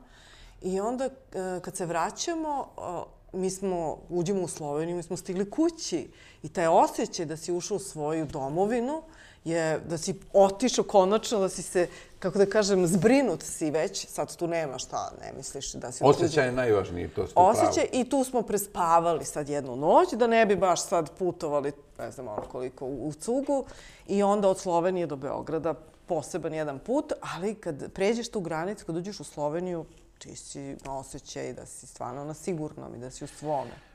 [0.63, 5.51] I onda eh, kad se vraćamo, eh, mi smo, uđemo u Sloveniju, mi smo stigli
[5.51, 6.11] kući.
[6.43, 9.03] I taj osjećaj da si ušao u svoju domovinu
[9.45, 11.89] je da si otišao konačno, da si se,
[12.23, 14.07] kako da kažem, zbrinut si već.
[14.09, 16.05] Sad tu nema šta, ne misliš da si...
[16.05, 20.47] Osjećaj je najvažniji, to ste Osjećaj i tu smo prespavali sad jednu noć, da ne
[20.47, 23.65] bi baš sad putovali, ne znam ono koliko, u cugu.
[24.09, 25.75] I onda od Slovenije do Beograda
[26.07, 29.85] poseban jedan put, ali kad pređeš tu granicu, kad uđeš u Sloveniju,
[30.19, 33.92] ti si na osjećaj da si stvarno na sigurnom i da si u svome.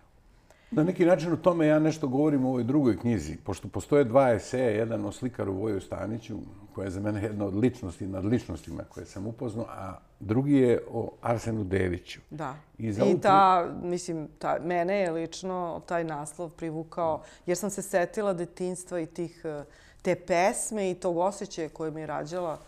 [0.72, 4.32] Na neki način o tome ja nešto govorim u ovoj drugoj knjizi, pošto postoje dva
[4.32, 6.38] eseja, jedan o slikaru Voju Staniću,
[6.76, 10.82] koja je za mene jedna od ličnosti nad ličnostima koje sam upoznao, a drugi je
[10.92, 12.20] o Arsenu Deviću.
[12.30, 12.56] Da.
[12.78, 17.82] I, za I ta, mislim, ta, mene je lično taj naslov privukao, jer sam se
[17.82, 19.46] setila detinstva i tih,
[20.02, 22.60] te pesme i tog osjećaja koje mi je rađala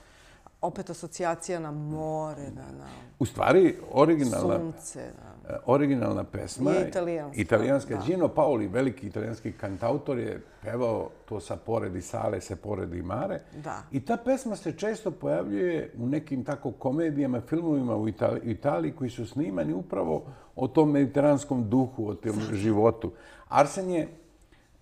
[0.61, 2.85] opet asocijacija na more, na, na
[3.19, 4.99] U stvari, originalna, sunce.
[4.99, 5.53] Na...
[5.53, 7.41] E, originalna pesma je italijanska.
[7.41, 7.95] Italijanska.
[7.95, 8.01] Da.
[8.05, 13.41] Gino Paoli, veliki italijanski kantautor, je pevao to sa poredi sale, se poredi mare.
[13.63, 13.83] Da.
[13.91, 19.09] I ta pesma se često pojavljuje u nekim tako komedijama, filmovima u Italiji, Italiji koji
[19.09, 23.11] su snimani upravo o tom mediteranskom duhu, o tom životu.
[23.47, 24.07] Arsen je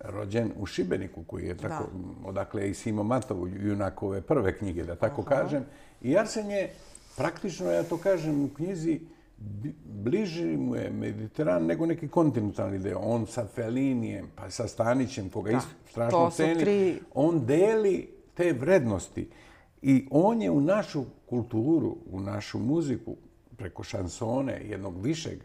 [0.00, 2.28] rođen u Šibeniku, koji je tako, da.
[2.28, 5.30] odakle je i Simo Matovu, junakove prve knjige, da tako Aha.
[5.30, 5.64] kažem.
[6.02, 6.70] I Arsen je,
[7.16, 9.00] praktično, ja to kažem u knjizi,
[9.84, 12.98] bliži mu je Mediteran nego neki kontinentalni deo.
[12.98, 17.00] On sa Felinijem, pa sa Stanićem, koga isto strašno ceni, tri...
[17.14, 19.28] on deli te vrednosti.
[19.82, 23.16] I on je u našu kulturu, u našu muziku,
[23.56, 25.38] preko šansone, jednog višeg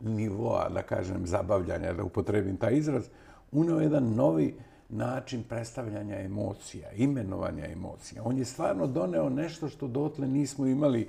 [0.00, 3.04] nivoa, da kažem, zabavljanja, da upotrebim taj izraz,
[3.54, 4.54] unao jedan novi
[4.88, 8.22] način predstavljanja emocija, imenovanja emocija.
[8.24, 11.08] On je stvarno doneo nešto što dotle nismo imali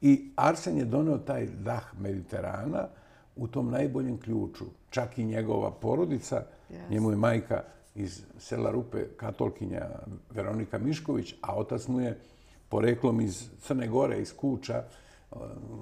[0.00, 2.88] i Arsen je doneo taj dah Mediterana
[3.36, 4.64] u tom najboljem ključu.
[4.90, 6.44] Čak i njegova porodica,
[6.90, 7.62] njemu je majka
[7.94, 9.88] iz sela Rupe, katolkinja
[10.30, 12.18] Veronika Mišković, a otac mu je
[12.68, 14.84] poreklom iz Crne Gore, iz Kuča.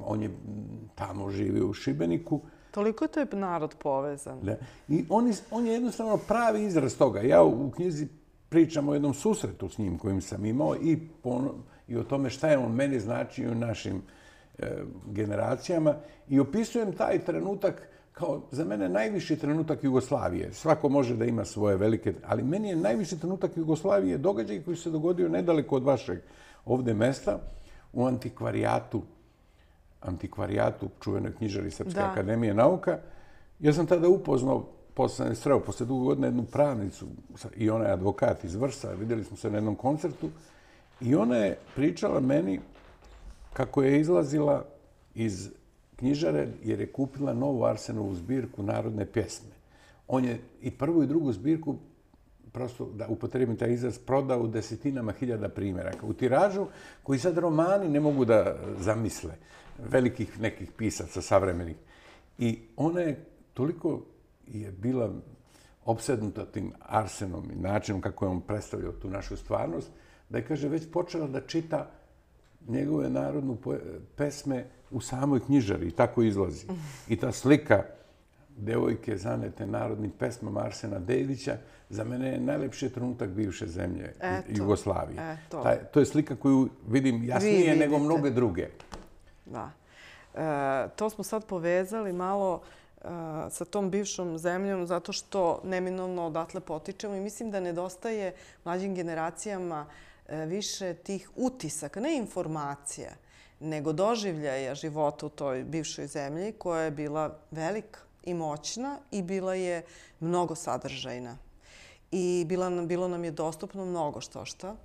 [0.04, 0.30] On je
[0.94, 2.40] tamo živio u Šibeniku.
[2.70, 4.38] Toliko to je narod povezan.
[4.42, 4.56] Da.
[4.88, 7.20] I on, on je jednostavno pravi izraz toga.
[7.20, 8.08] Ja u knjizi
[8.48, 11.40] pričam o jednom susretu s njim kojim sam imao i, po,
[11.88, 14.02] i o tome šta je on meni znači u našim
[14.58, 15.94] e, generacijama.
[16.28, 20.52] I opisujem taj trenutak kao za mene najviši trenutak Jugoslavije.
[20.52, 24.90] Svako može da ima svoje velike, ali meni je najviši trenutak Jugoslavije događaj koji se
[24.90, 26.18] dogodio nedaleko od vašeg
[26.64, 27.38] ovde mesta
[27.92, 29.02] u antikvarijatu
[30.00, 32.98] antikvarijatu, čuvenoj knjižari Srpske akademije nauka.
[33.60, 37.06] Ja sam tada upoznao, posle sam sreo, posle dugo godina, jednu pravnicu
[37.56, 40.30] i ona je advokat iz Vrsa, vidjeli smo se na jednom koncertu
[41.00, 42.60] i ona je pričala meni
[43.52, 44.64] kako je izlazila
[45.14, 45.50] iz
[45.96, 49.50] knjižare jer je kupila novu Arsenovu zbirku narodne pjesme.
[50.08, 51.76] On je i prvu i drugu zbirku
[52.52, 56.06] prosto da upotrebim taj izraz, prodao u desetinama hiljada primjeraka.
[56.06, 56.66] U tiražu
[57.02, 59.34] koji sad romani ne mogu da zamisle
[59.88, 61.76] velikih nekih pisaca savremenih.
[62.38, 64.02] I ona je toliko
[64.46, 65.10] je bila
[65.84, 69.90] obsednuta tim Arsenom i načinom kako je on predstavljao tu našu stvarnost,
[70.28, 71.90] da je, kaže, već počela da čita
[72.68, 73.56] njegove narodnu
[74.16, 76.66] pesme u samoj knjižari i tako izlazi.
[77.08, 77.82] I ta slika
[78.56, 81.56] devojke zanete narodnim pesmama Arsena Dedića,
[81.88, 84.48] za mene je najlepši trenutak bivše zemlje Eto.
[84.48, 85.18] Jugoslavije.
[85.32, 85.62] Eto.
[85.62, 88.68] Taj, to je slika koju vidim jasnije nego mnoge druge.
[89.50, 89.70] Da.
[90.34, 93.08] E, to smo sad povezali malo e,
[93.50, 98.34] sa tom bivšom zemljom zato što neminovno odatle potičemo i mislim da nedostaje
[98.64, 99.86] mlađim generacijama
[100.28, 103.10] e, više tih utisaka, ne informacija,
[103.60, 109.54] nego doživljaja života u toj bivšoj zemlji koja je bila velika i moćna i bila
[109.54, 109.82] je
[110.20, 111.36] mnogo sadržajna.
[112.12, 114.76] I bila, bilo nam je dostupno mnogo što šta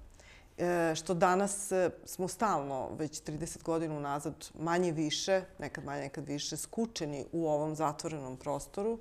[0.57, 6.27] e, što danas e, smo stalno, već 30 godina unazad, manje više, nekad manje, nekad
[6.27, 8.99] više, skučeni u ovom zatvorenom prostoru.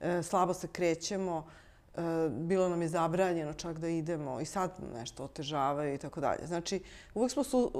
[0.00, 1.46] E, slabo se krećemo,
[1.94, 6.46] e, bilo nam je zabranjeno čak da idemo i sad nešto otežavaju i tako dalje.
[6.46, 6.82] Znači,
[7.14, 7.72] uvijek smo su,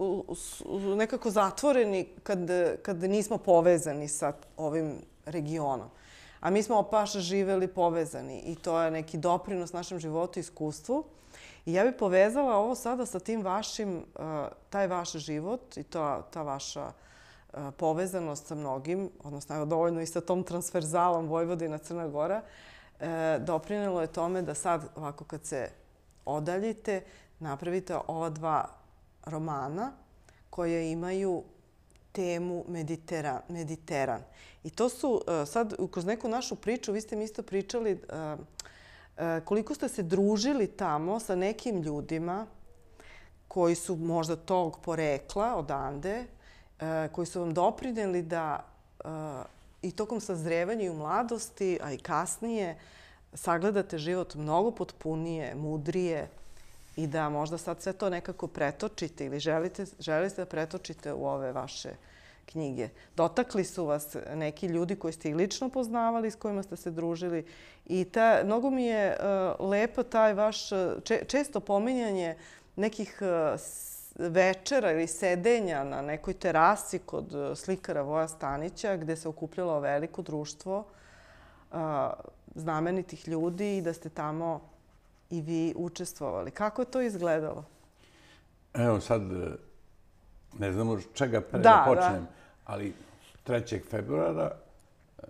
[0.97, 2.39] nekako zatvoreni kad,
[2.83, 4.95] kad nismo povezani sa ovim
[5.27, 5.89] regionom.
[6.41, 11.05] A mi smo opaša živeli povezani i to je neki doprinos našem životu i iskustvu.
[11.71, 16.23] I ja bih povezala ovo sada sa tim vašim, eh, taj vaš život i ta,
[16.23, 16.93] ta vaša
[17.53, 22.43] eh, povezanost sa mnogim, odnosno evo dovoljno i sa tom transferzalom Vojvodina Crna Gora,
[23.01, 25.69] eh, doprinelo je tome da sad, ovako kad se
[26.25, 27.05] odaljite,
[27.39, 28.65] napravite ova dva
[29.25, 29.93] romana
[30.51, 31.43] koje imaju
[32.13, 33.41] temu Mediteran.
[33.49, 34.23] Mediteran.
[34.65, 38.03] I to su, sad, kroz neku našu priču, vi ste mi isto pričali,
[39.21, 42.47] E, koliko ste se družili tamo sa nekim ljudima
[43.49, 46.25] koji su možda tog porekla odande,
[46.81, 49.09] e, koji su vam doprinjeli da e,
[49.83, 52.79] i tokom sazrevanja i u mladosti, a i kasnije,
[53.35, 56.29] sagledate život mnogo potpunije, mudrije
[56.97, 61.53] i da možda sad sve to nekako pretočite ili želite, želite da pretočite u ove
[61.53, 61.91] vaše
[62.53, 62.89] knjige.
[63.17, 67.47] Dotakli su vas neki ljudi koji ste i lično poznavali, s kojima ste se družili.
[67.87, 70.69] I ta, mnogo mi je uh, lepo taj vaš
[71.05, 72.37] če, često pominjanje
[72.77, 73.61] nekih uh,
[74.29, 80.85] večera ili sedenja na nekoj terasi kod slikara Voja Stanića, gde se okupljalo veliko društvo
[81.73, 81.79] uh,
[82.55, 84.61] znamenitih ljudi i da ste tamo
[85.31, 86.51] i vi učestvovali.
[86.51, 87.65] Kako je to izgledalo?
[88.75, 89.23] Evo sad,
[90.59, 92.23] ne znam od čega pre da, da počnem.
[92.25, 92.40] Da
[92.71, 92.93] ali
[93.47, 93.81] 3.
[93.91, 94.51] februara
[95.19, 95.23] eh,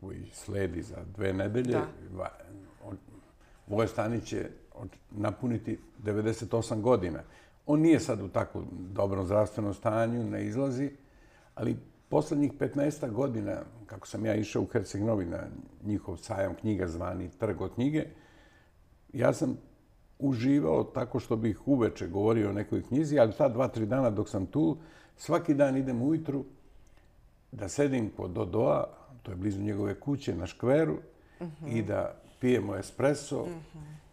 [0.00, 1.78] koji sledi za dve nedelje,
[3.66, 4.48] Voje Stanić će
[5.10, 7.18] napuniti 98 godina.
[7.66, 10.90] On nije sad u tako dobrom zdravstvenom stanju, ne izlazi,
[11.54, 11.76] ali
[12.08, 15.42] poslednjih 15 godina, kako sam ja išao u Herceg Novi na
[15.84, 18.04] njihov sajam knjiga zvani Trg od knjige,
[19.12, 19.56] ja sam
[20.18, 24.28] uživao tako što bih uveče govorio o nekoj knjizi, ali ta dva, tri dana dok
[24.28, 24.76] sam tu,
[25.16, 26.44] svaki dan idem ujutru
[27.52, 28.88] da sedim kod Dodoa,
[29.22, 30.98] to je blizu njegove kuće, na škveru,
[31.66, 33.46] i da pijemo espresso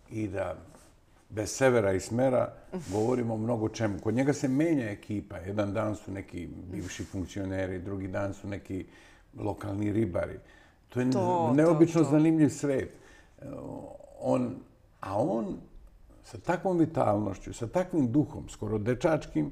[0.09, 0.55] i da
[1.29, 2.53] bez severa i smera
[2.91, 3.99] govorimo mnogo čemu.
[3.99, 5.37] Kod njega se menja ekipa.
[5.37, 8.85] Jedan dan su neki bivši funkcioneri, drugi dan su neki
[9.39, 10.39] lokalni ribari.
[10.89, 11.05] To je
[11.53, 12.91] neobično zanimljiv svet.
[14.19, 14.55] On,
[14.99, 15.57] a on
[16.23, 19.51] sa takvom vitalnošću, sa takvim duhom, skoro dečačkim,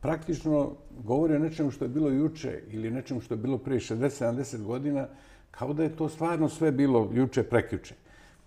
[0.00, 0.72] praktično
[1.04, 5.06] govori o nečemu što je bilo juče ili nečemu što je bilo prije 60-70 godina,
[5.50, 7.94] kao da je to stvarno sve bilo juče, prekjuče.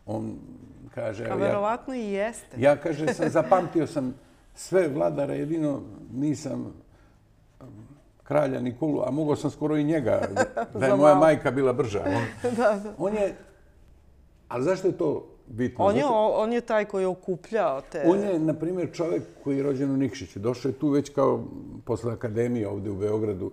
[0.05, 0.35] On
[0.95, 1.25] kaže...
[1.29, 2.57] A verovatno i jeste.
[2.61, 4.13] Ja, kaže, sam zapamtio sam
[4.55, 5.81] sve vladare, jedino
[6.13, 6.73] nisam
[7.61, 7.67] um,
[8.23, 10.21] kralja Nikolu, a mogao sam skoro i njega,
[10.79, 12.03] da je moja majka bila brža.
[12.05, 12.93] On, da, da.
[12.97, 13.35] on je...
[14.47, 15.85] Ali zašto je to bitno.
[15.85, 18.03] On je, on je taj koji je okupljao te...
[18.05, 20.39] On je, na primjer, čovjek koji je rođen u Nikšiću.
[20.39, 21.43] Došao je tu već kao
[21.85, 23.51] posle akademije ovdje u Beogradu.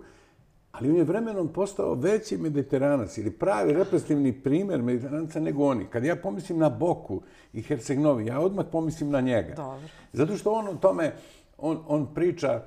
[0.71, 5.85] Ali on je vremenom postao veći mediteranac ili pravi represivni primjer mediteranca nego oni.
[5.85, 7.21] Kad ja pomislim na Boku
[7.53, 9.53] i Herceg-Novi, ja odmah pomislim na njega.
[9.55, 9.87] Dobro.
[10.13, 11.13] Zato što on o tome,
[11.57, 12.61] on, on priča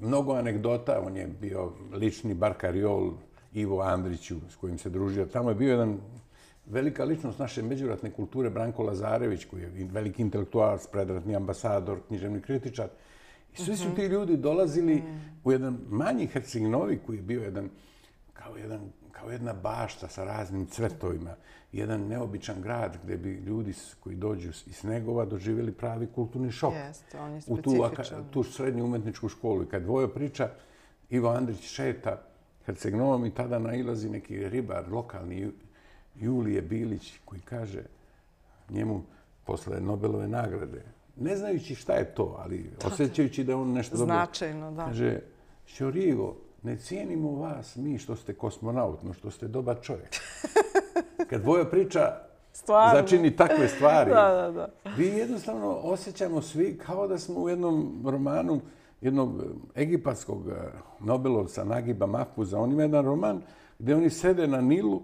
[0.00, 1.00] mnogo anegdota.
[1.06, 3.10] On je bio lični barkariol
[3.52, 5.26] Ivo Andriću s kojim se družio.
[5.26, 5.98] Tamo je bio jedan
[6.66, 12.88] velika ličnost naše međuratne kulture, Branko Lazarević, koji je veliki intelektualac, predratni ambasador, književni kritičar.
[13.52, 13.96] I svi su mhm.
[13.96, 15.02] ti ljudi dolazili
[15.44, 17.70] u jedan manji Herceg-Novi, koji je bio jedan,
[18.32, 18.80] kao, jedan,
[19.12, 21.34] kao jedna bašta sa raznim cvetovima,
[21.72, 26.74] jedan neobičan grad gdje bi ljudi koji dođu iz Snegova doživjeli pravi kulturni šok.
[26.74, 27.72] Jeste, on je U tu,
[28.30, 29.62] tu srednju umetničku školu.
[29.62, 30.48] I kad Vojo priča,
[31.10, 32.22] Ivo Andrić šeta
[32.66, 35.50] Herceg-Novom i tada nailazi neki ribar, lokalni
[36.14, 37.82] Julije Bilić koji kaže
[38.70, 39.02] njemu
[39.44, 40.82] posle Nobelove nagrade,
[41.16, 44.14] ne znajući šta je to, ali osjećajući da on nešto dobro...
[44.14, 44.84] Značajno, da.
[44.84, 45.20] Kaže,
[45.66, 50.08] Šorivo, ne cijenimo vas mi što ste kosmonaut, no što ste dobar čovjek.
[51.30, 52.00] Kad Vojo priča,
[52.52, 53.00] Stvarno.
[53.00, 54.10] začini takve stvari.
[54.10, 54.90] da, da, da.
[54.96, 58.60] Vi jednostavno osjećamo svi kao da smo u jednom romanu
[59.00, 59.42] jednog
[59.76, 60.52] egipatskog eh,
[61.00, 62.58] Nobelovca Nagiba Mahfuza.
[62.58, 63.42] On ima jedan roman
[63.78, 65.02] gdje oni sede na Nilu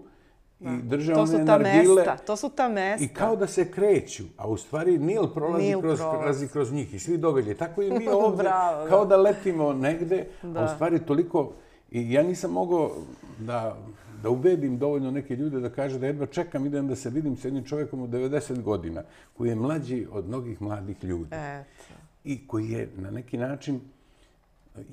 [0.61, 2.05] i drže to one nargile.
[2.25, 3.05] To su ta mesta.
[3.05, 6.93] I kao da se kreću, a u stvari Nil prolazi, Nil kroz, prolazi kroz njih
[6.93, 7.57] i svi događaju.
[7.57, 9.15] Tako i mi ovdje, Bravo, kao da.
[9.15, 10.59] da letimo negde, da.
[10.59, 11.53] a u stvari toliko...
[11.91, 12.91] I ja nisam mogao
[13.39, 13.77] da
[14.23, 17.45] da ubedim dovoljno neke ljude da kaže da jedva čekam, idem da se vidim s
[17.45, 19.03] jednim čovjekom od 90 godina,
[19.37, 21.29] koji je mlađi od mnogih mladih ljudi.
[21.31, 21.93] Eto.
[22.23, 23.79] I koji je na neki način,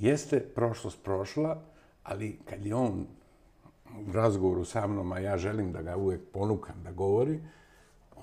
[0.01, 1.63] jeste prošlost prošla,
[2.03, 3.07] ali kad je on
[4.09, 7.41] u razgovoru sa mnom, a ja želim da ga uvek ponukam da govori,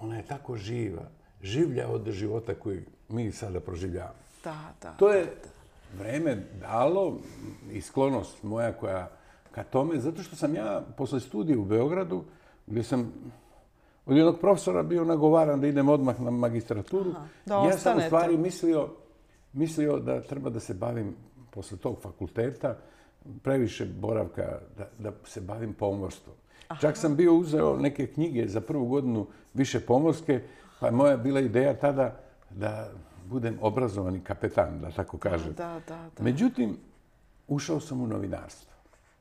[0.02, 1.10] ona je tako živa,
[1.42, 4.26] življa od života koji mi sada proživljavamo.
[4.44, 4.92] Da, da.
[4.92, 5.34] To je
[5.98, 7.18] vreme dalo
[7.72, 9.10] i sklonost moja koja
[9.52, 12.24] ka tome, zato što sam ja posle studija u Beogradu,
[12.68, 13.14] gdje sam
[14.06, 18.02] od jednog profesora bio nagovaran da idem odmah na magistraturu, Aha, da ja sam u
[18.02, 18.90] stvari mislio,
[19.54, 21.16] mislio da treba da se bavim
[21.52, 22.78] posle tog fakulteta,
[23.44, 26.36] previše boravka da, da se bavim pomorstvom.
[26.68, 26.82] Aha.
[26.82, 30.42] Čak sam bio uzeo neke knjige za prvu godinu više pomorske,
[30.80, 32.20] pa moja bila ideja tada
[32.50, 32.92] da
[33.26, 35.54] budem obrazovani kapetan, da tako kažem.
[35.54, 36.24] Da, da, da.
[36.24, 36.78] Međutim,
[37.48, 38.72] ušao sam u novinarstvo.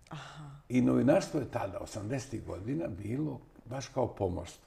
[0.09, 0.45] Aha.
[0.69, 2.45] I novinarstvo je tada, 80.
[2.45, 4.65] godina, bilo baš kao pomorstvo.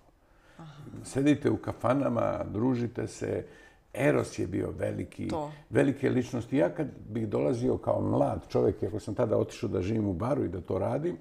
[0.57, 0.73] Aha.
[1.03, 3.45] Sedite u kafanama, družite se.
[3.93, 5.51] Eros je bio veliki, to.
[5.69, 6.57] velike ličnosti.
[6.57, 10.43] Ja kad bih dolazio kao mlad čovjek, ako sam tada otišao da živim u baru
[10.45, 11.17] i da to radim,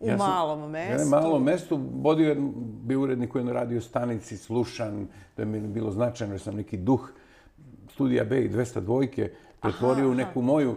[0.00, 1.06] U ja sam, malom mestu.
[1.06, 1.76] U malom mestu.
[1.76, 2.36] Bodio je
[2.82, 5.06] bio urednik koji je na radio stanici, slušan,
[5.36, 7.10] da mi je bilo značajno, jer sam neki duh
[7.92, 10.76] studija B i 200 dvojke pretvorio u neku moju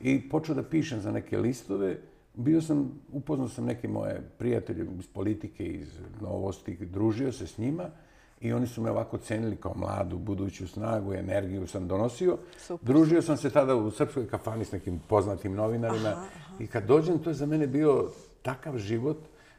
[0.00, 1.96] i počeo da pišem za neke listove.
[2.34, 7.90] Bio sam, upoznao sam neke moje prijatelje iz politike, iz novosti, družio se s njima
[8.40, 12.38] i oni su me ovako cenili kao mladu, buduću snagu energiju sam donosio.
[12.58, 12.86] Super.
[12.86, 16.54] Družio sam se tada u srpskoj kafani s nekim poznatim novinarima aha, aha.
[16.58, 18.10] i kad dođem, to je za mene bio
[18.42, 19.18] takav život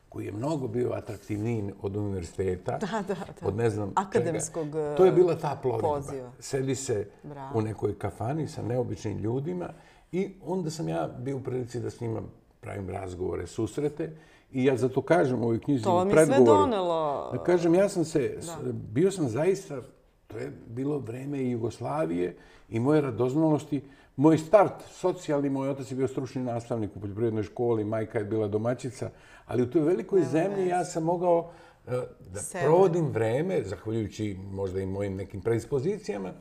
[0.09, 3.47] koji je mnogo bio atraktivniji od univerziteta, da, da, da.
[3.47, 4.95] od ne znam Akademskog čega.
[4.95, 5.89] To je bila ta plovidba.
[5.89, 6.31] Poziva.
[6.39, 7.59] Sedi se Bravo.
[7.59, 9.69] u nekoj kafani sa neobičnim ljudima
[10.11, 12.21] i onda sam ja bio u prilici da s njima
[12.59, 14.15] pravim razgovore, susrete.
[14.51, 16.35] I ja zato kažem u ovoj knjizi to u predgovoru.
[16.35, 17.29] To mi sve donelo.
[17.31, 18.71] Da kažem, ja sam se, da.
[18.71, 19.81] bio sam zaista,
[20.27, 22.35] to je bilo vreme i Jugoslavije
[22.69, 23.81] i moje radoznalosti.
[24.15, 28.47] Moj start socijalni, moj otac je bio stručni nastavnik u poljoprivrednoj školi, majka je bila
[28.47, 29.09] domaćica,
[29.45, 31.93] ali u toj velikoj zemlji ja sam mogao uh,
[32.33, 32.63] da Sebe.
[32.63, 36.31] provodim vreme, zahvaljujući možda i mojim nekim predispozicijama,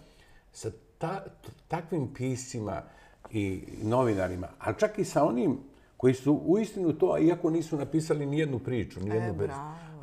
[0.53, 1.25] sa ta,
[1.69, 2.83] takvim piscima
[3.31, 5.59] i novinarima, ali čak i sa onim
[5.99, 9.49] koji su u istinu to, iako nisu napisali ni jednu priču, ni jednu e,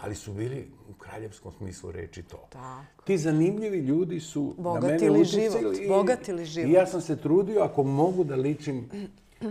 [0.01, 2.47] ali su bili u kraljevskom smislu reči to.
[2.49, 3.03] Tako.
[3.03, 6.69] Ti zanimljivi ljudi su bogatili na mene život, i, bogatili život.
[6.69, 8.89] I ja sam se trudio ako mogu da ličim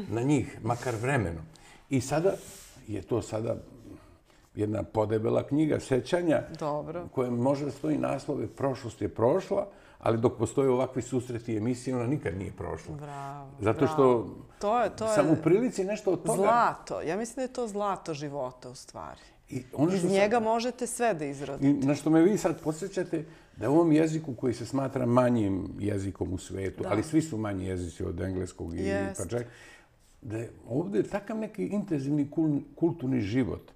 [0.09, 1.45] na njih, makar vremenom.
[1.91, 2.35] I sada
[2.89, 3.57] je to sada
[4.55, 7.09] jedna podebela knjiga sećanja Dobro.
[7.13, 9.69] koja može da stoji naslove Prošlost je prošla,
[10.05, 12.95] ali dok postoje ovakvi susreti i emisije, ona nikad nije prošla.
[12.95, 16.43] Bravo, Zato što to je, to je sam u prilici nešto od toga...
[16.43, 17.01] Zlato.
[17.01, 19.21] Ja mislim da je to zlato života u stvari.
[19.51, 21.69] I ono Iz njega sam, možete sve da izrodite.
[21.69, 23.25] I na što me vi sad podsjećate,
[23.57, 26.89] da u ovom jeziku koji se smatra manjim jezikom u svetu, da.
[26.91, 29.17] ali svi su manji jezici od engleskog i yes.
[29.19, 29.47] pa čak,
[30.23, 32.31] da je ovdje takav neki intenzivni
[32.75, 33.73] kulturni život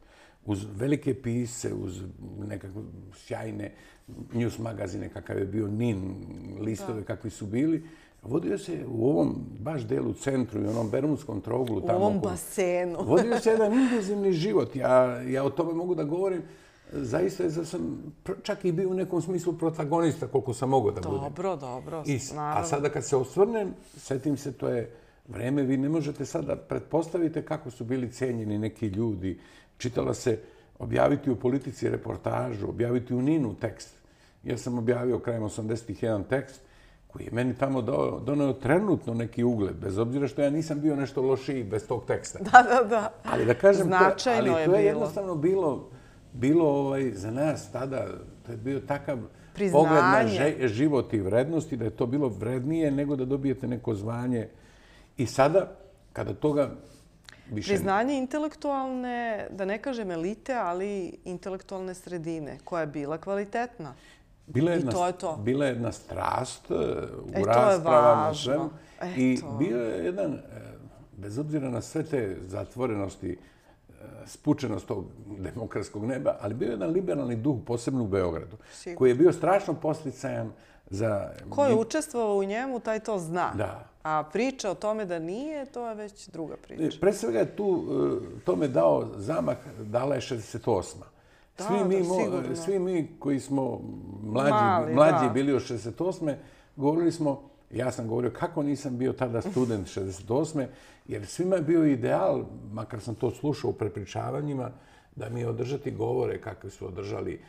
[0.47, 2.03] uz velike pise, uz
[2.39, 2.83] nekakve
[3.15, 3.75] sjajne
[4.33, 6.15] news magazine kakav je bio NIN,
[6.61, 7.07] listove da.
[7.07, 7.85] kakvi su bili,
[8.23, 11.81] vodio se u ovom baš delu centru i onom Bermudskom troglu.
[11.81, 12.99] Tamo u ovom basenu.
[13.13, 14.77] vodio se jedan intenzivni život.
[14.77, 16.43] Ja, ja o tome mogu da govorim.
[16.93, 21.23] Zaista je, sam čak i bio u nekom smislu protagonista koliko sam mogao da budem.
[21.23, 22.03] Dobro, dobro.
[22.07, 24.91] I, a sada kad se osvrnem, setim se, to je
[25.29, 29.41] vreme, vi ne možete sada pretpostavite kako su bili cijenjeni neki ljudi.
[29.79, 30.41] Čitala se
[30.79, 33.98] objaviti u politici reportažu, objaviti u Ninu tekst.
[34.49, 36.61] Ja sam objavio krajem 80-ih jedan tekst
[37.07, 40.97] koji je meni tamo do, donio trenutno neki ugled, bez obzira što ja nisam bio
[40.97, 42.39] nešto lošiji bez tog teksta.
[42.39, 43.13] Da, da, da.
[43.25, 45.91] Ali da kažem, Značajno to, ali to je, je jednostavno bilo,
[46.33, 48.07] bilo ovaj, za nas tada,
[48.47, 49.19] to je bio takav
[49.55, 49.85] Priznanje.
[49.85, 53.95] pogled na že, život i vrednosti, da je to bilo vrednije nego da dobijete neko
[53.95, 54.49] zvanje.
[55.17, 55.77] I sada,
[56.13, 56.71] kada toga
[57.51, 57.69] više...
[57.69, 63.95] Priznanje intelektualne, da ne kažem elite, ali intelektualne sredine, koja je bila kvalitetna.
[64.49, 65.37] Bila je, jedna, to je to.
[65.37, 68.35] bila je jedna strast e, u e, raspravama.
[68.35, 68.59] Sve,
[69.17, 70.41] I bio je jedan, e,
[71.17, 73.93] bez obzira na sve te zatvorenosti, e,
[74.27, 75.05] spučenost tog
[75.39, 78.99] demokratskog neba, ali bio je jedan liberalni duh, posebno u Beogradu, Sigur.
[78.99, 80.53] koji je bio strašno posticajan
[80.91, 81.31] za...
[81.51, 83.53] Ko je učestvovao u njemu, taj to zna.
[83.55, 83.85] Da.
[84.03, 86.99] A priča o tome da nije, to je već druga priča.
[87.01, 87.85] Pre svega je tu,
[88.45, 90.85] tome dao zamah, dala je 68
[91.59, 92.05] svi, mi,
[92.57, 93.81] svi mi koji smo
[94.23, 96.35] mlađi, Mali, mlađi bili od 68.
[96.77, 100.67] govorili smo ja sam govorio kako nisam bio tada student 68.
[101.09, 104.71] jer svima je bio ideal, makar sam to slušao u prepričavanjima,
[105.17, 107.41] da mi održati govore kakve su održali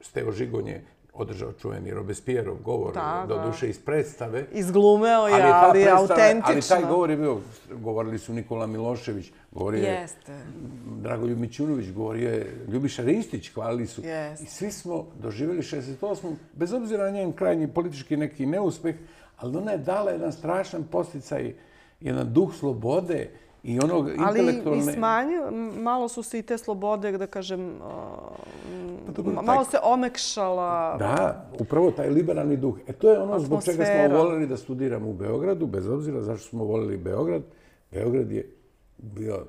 [0.00, 0.82] Steo Žigonje,
[1.14, 2.94] održao čuveni Robespierov govor,
[3.28, 4.46] do duše iz predstave.
[4.52, 6.42] Izglumeo je, ali, ali je autentično.
[6.46, 7.38] Ali taj govor je bio,
[7.72, 10.32] govorili su Nikola Milošević, govorio je Jeste.
[11.02, 14.02] Dragoljub Mićunović, govorio je Ljubiša Ristić, hvalili su.
[14.04, 14.44] Jeste.
[14.44, 16.34] I svi smo doživjeli 68.
[16.52, 18.94] bez obzira na njen krajnji politički neki neuspeh,
[19.36, 21.54] ali ona je dala jedan strašan posticaj,
[22.00, 23.30] jedan duh slobode,
[23.64, 24.82] i onog intelektualne...
[24.82, 25.50] Ali i smanju,
[25.82, 27.78] malo su se i te slobode, da kažem,
[29.34, 30.96] pa malo se omekšala...
[30.98, 32.78] Da, upravo taj liberalni duh.
[32.86, 36.48] E to je ono zbog čega smo voljeli da studiramo u Beogradu, bez obzira zašto
[36.48, 37.42] smo voljeli Beograd.
[37.90, 38.56] Beograd je
[38.98, 39.46] bio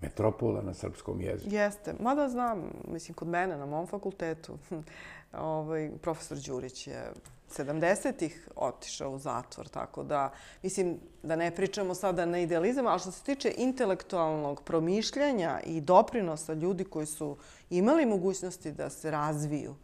[0.00, 1.54] metropola na srpskom jeziku.
[1.54, 1.94] Jeste.
[2.00, 4.52] Mada znam, mislim, kod mene na mom fakultetu,
[5.32, 7.12] ovaj, profesor Đurić je
[7.56, 10.32] 70-ih otišao u zatvor, tako da,
[10.62, 16.52] mislim, da ne pričamo sada na idealizam, ali što se tiče intelektualnog promišljanja i doprinosa
[16.52, 17.36] ljudi koji su
[17.70, 19.74] imali mogućnosti da se razviju,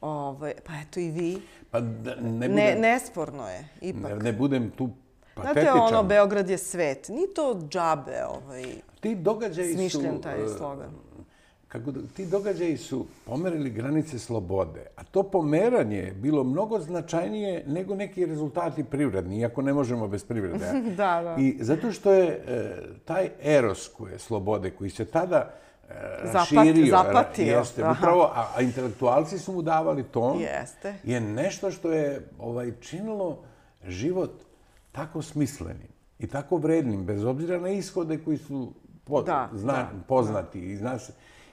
[0.00, 4.10] ovaj, pa eto i vi, pa ne, budem, ne, nesporno je, ipak.
[4.10, 4.90] Ne, ne budem tu
[5.34, 5.62] patetičan.
[5.62, 7.08] Znate, ono, Beograd je svet.
[7.08, 8.64] Ni to džabe, ovaj,
[9.00, 11.09] Ti događaji smišljen su, taj slogan
[11.72, 17.94] kako ti događaji su pomerili granice slobode, a to pomeranje je bilo mnogo značajnije nego
[17.94, 20.66] neki rezultati privredni, iako ne možemo bez privrede.
[20.96, 21.36] da, da.
[21.38, 25.50] I zato što je e, taj eros koje slobode, koji se tada
[25.88, 25.94] e,
[26.32, 30.94] raširio, zapatio, jeste, upravo, a, a intelektualci su mu davali ton, jeste.
[31.04, 33.38] je nešto što je ovaj činilo
[33.86, 34.32] život
[34.92, 38.72] tako smislenim i tako vrednim, bez obzira na ishode koji su
[39.04, 40.60] po, da, zna, da, poznati.
[40.60, 40.66] Da.
[40.66, 41.12] I zna se,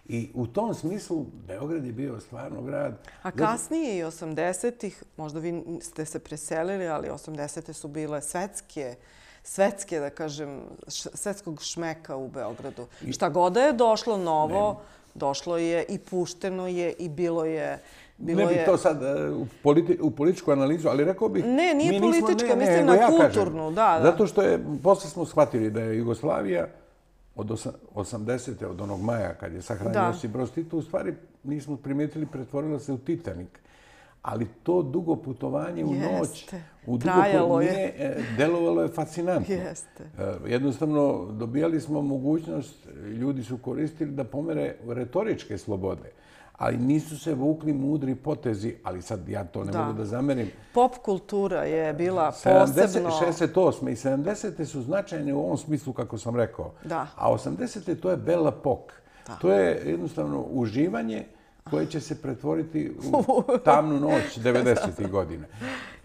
[0.10, 2.97] I u tom smislu Beograd je bio stvarno grad.
[3.22, 8.95] A kasnije i 80-ih, možda vi ste se preselili, ali 80-te su bile svetske,
[9.43, 12.88] svetske, da kažem, svetskog šmeka u Beogradu.
[13.01, 13.14] I...
[13.14, 14.80] Šta god je došlo novo, ne.
[15.14, 17.80] došlo je i pušteno je i bilo je...
[18.18, 21.45] Bilo ne bih to sad e, u, politi u političku analizu, ali rekao bih...
[21.45, 24.12] Ne, nije politička, mislim na ja kulturnu, kažem, da, da.
[24.12, 26.68] Zato što je, posle smo shvatili da je Jugoslavija,
[27.38, 27.48] od
[27.96, 28.66] 80.
[28.66, 31.14] od onog maja kad je sahranio Josip Broz Tito, u stvari
[31.44, 33.60] nismo primijetili, pretvorilo se u Titanik.
[34.22, 36.54] Ali to dugo putovanje u noć,
[36.86, 37.94] u dugo putovanje,
[38.38, 39.56] delovalo je fascinantno.
[39.56, 40.04] Jeste.
[40.20, 46.12] E, jednostavno, dobijali smo mogućnost, ljudi su koristili da pomere retoričke slobode
[46.58, 49.82] ali nisu se vukli mudri potezi, ali sad ja to ne da.
[49.86, 50.51] mogu da zamerim.
[50.74, 53.10] Pop kultura je bila posebno...
[53.10, 53.89] 68.
[53.91, 54.66] i 70.
[54.66, 56.72] su značajne u ovom smislu, kako sam rekao.
[56.84, 57.08] Da.
[57.16, 57.99] A 80.
[57.99, 58.93] to je Bella Pok.
[59.28, 59.36] Da.
[59.36, 61.26] To je jednostavno uživanje
[61.70, 65.10] koje će se pretvoriti u tamnu noć 90.
[65.18, 65.47] godine.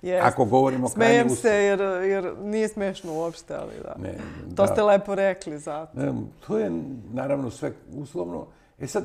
[0.02, 0.20] Yes.
[0.22, 3.94] Ako govorimo Smejem se jer, jer nije smešno uopšte, ali da.
[4.02, 4.14] Ne,
[4.56, 4.66] to da.
[4.66, 6.00] ste lepo rekli zato.
[6.00, 6.12] Ne,
[6.46, 6.70] to je
[7.12, 8.46] naravno sve uslovno.
[8.80, 9.04] E sad,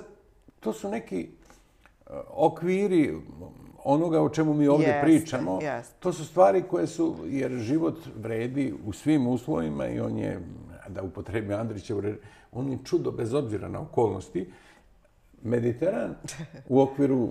[0.59, 1.29] to su neki
[2.29, 3.15] okviri
[3.83, 5.59] onoga o čemu mi ovdje pričamo,
[5.99, 10.39] to su stvari koje su, jer život vredi u svim uslovima i on je,
[10.87, 11.97] da upotrebi Andrićev,
[12.51, 14.51] on je čudo bez obzira na okolnosti.
[15.43, 16.15] Mediteran
[16.69, 17.29] u okviru,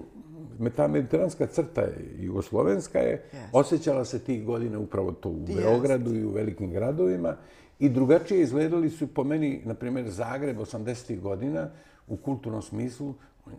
[0.76, 1.82] ta mediteranska crta
[2.18, 7.36] jugoslovenska je, osjećala se tih godina upravo to u Beogradu i u velikim gradovima
[7.78, 11.20] i drugačije izgledali su po meni, na primjer, Zagreb 80.
[11.20, 11.70] godina
[12.09, 13.14] u kulturnom smislu,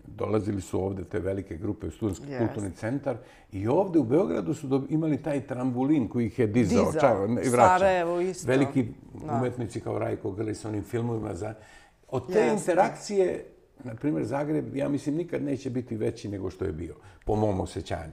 [0.08, 2.48] dolazili su ovde te velike grupe u Studenski yes.
[2.48, 3.18] kulturni centar
[3.52, 7.02] i ovde u Beogradu su imali taj trambulin koji ih je dizao, dizao.
[7.02, 7.80] Čao, i vraćao.
[7.80, 8.48] Sarajevo isto.
[8.48, 8.88] Veliki
[9.40, 11.36] umetnici kao Rajko Grli sa onim filmovima.
[11.36, 11.54] Za...
[12.08, 12.54] Od te yes.
[12.60, 13.46] interakcije,
[13.84, 16.96] na primjer, Zagreb, ja mislim, nikad neće biti veći nego što je bio,
[17.26, 18.12] po mom osjećanju.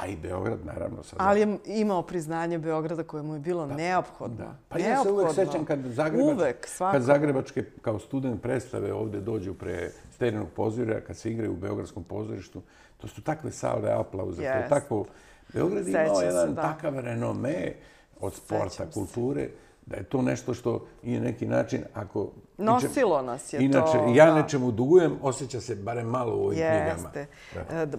[0.00, 1.02] A i Beograd, naravno.
[1.02, 4.36] Sad Ali je imao priznanje Beograda koje mu je bilo da, neophodno.
[4.36, 4.56] Da.
[4.68, 9.54] Pa ja se uvek sećam kad, Zagrebač, uvek, kad Zagrebačke kao student predstave ovde dođu
[9.54, 12.62] pre sterinog pozorja, kad se igraju u Beogradskom pozorištu,
[12.96, 14.42] to su takve salve aplauze.
[14.42, 14.52] Yes.
[14.52, 15.04] To je tako...
[15.52, 16.62] Beograd je imao jedan da.
[16.62, 17.72] takav renome
[18.20, 19.48] od sporta, kulture,
[19.90, 22.28] da je to nešto što je neki način, ako
[22.58, 23.98] Nosilo nas je Inače, to.
[23.98, 27.10] Inače, ja nečemu dugujem, osjeća se barem malo u ovim knjigama.
[27.14, 27.26] Jeste.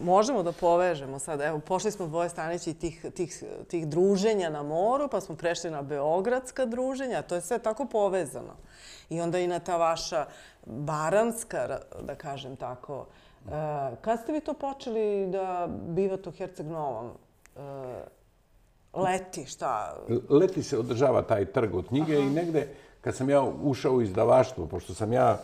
[0.03, 1.41] Možemo da povežemo sad.
[1.41, 5.81] Evo, pošli smo dvoje stanići tih, tih, tih druženja na moru, pa smo prešli na
[5.81, 7.21] beogradska druženja.
[7.21, 8.53] To je sve tako povezano.
[9.09, 10.25] I onda i na ta vaša
[10.65, 13.05] baranska, da kažem tako.
[13.45, 13.51] E,
[14.01, 17.11] kad ste vi to počeli da bivate u Herceg Novom?
[18.93, 19.97] Leti, šta?
[20.29, 22.67] Leti se održava taj trg od knjige i negde
[23.01, 25.39] kad sam ja ušao u izdavaštvo, pošto sam ja,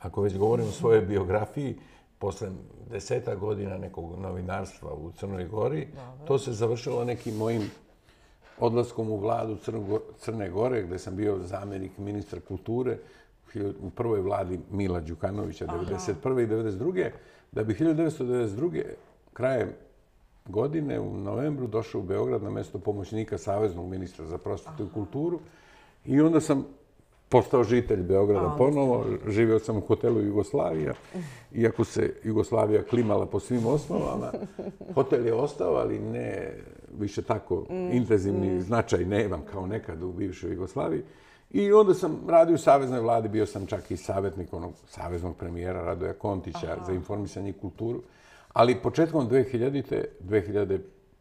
[0.00, 1.78] ako već govorim o svojoj biografiji,
[2.18, 2.48] posle
[2.90, 5.88] deseta godina nekog novinarstva u Crnoj Gori,
[6.26, 7.70] to se završilo nekim mojim
[8.58, 9.56] odlaskom u vladu
[10.18, 12.98] Crne Gore, gde sam bio zamjenik ministra kulture
[13.80, 16.44] u prvoj vladi Mila Đukanovića, 1991.
[16.44, 17.10] i 1992.
[17.52, 18.82] Da bi 1992.
[19.32, 19.72] krajem
[20.48, 25.40] godine u novembru došao u Beograd na mesto pomoćnika Saveznog ministra za prosvetu i kulturu.
[26.04, 26.66] I onda sam
[27.28, 29.04] postao žitelj Beograda ponovo.
[29.28, 30.94] Živio sam u hotelu Jugoslavija.
[31.54, 34.32] Iako se Jugoslavija klimala po svim osnovama,
[34.94, 36.52] hotel je ostao, ali ne
[36.98, 41.02] više tako intenzivni značaj nemam kao nekad u bivšoj Jugoslaviji.
[41.50, 45.84] I onda sam radio u Saveznoj vladi, bio sam čak i savjetnik onog saveznog premijera
[45.84, 48.02] Radoja Kontića za informisanje i kulturu.
[48.54, 50.04] Ali početkom 2000-te,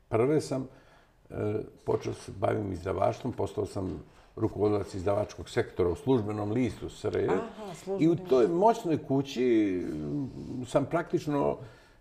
[0.10, 0.40] 2001.
[0.40, 0.68] sam
[1.30, 1.36] e,
[1.86, 4.04] počeo se bavim izdavaštvom, postao sam
[4.36, 7.28] rukovodilac izdavačkog sektora u službenom listu SRJ.
[8.00, 9.82] I u toj moćnoj kući
[10.68, 11.58] sam praktično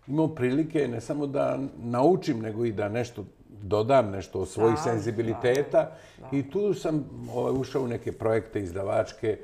[0.07, 5.91] imao prilike ne samo da naučim, nego i da nešto dodam, nešto od svojih senzibiliteta.
[6.31, 9.37] I tu sam ovaj, ušao u neke projekte izdavačke.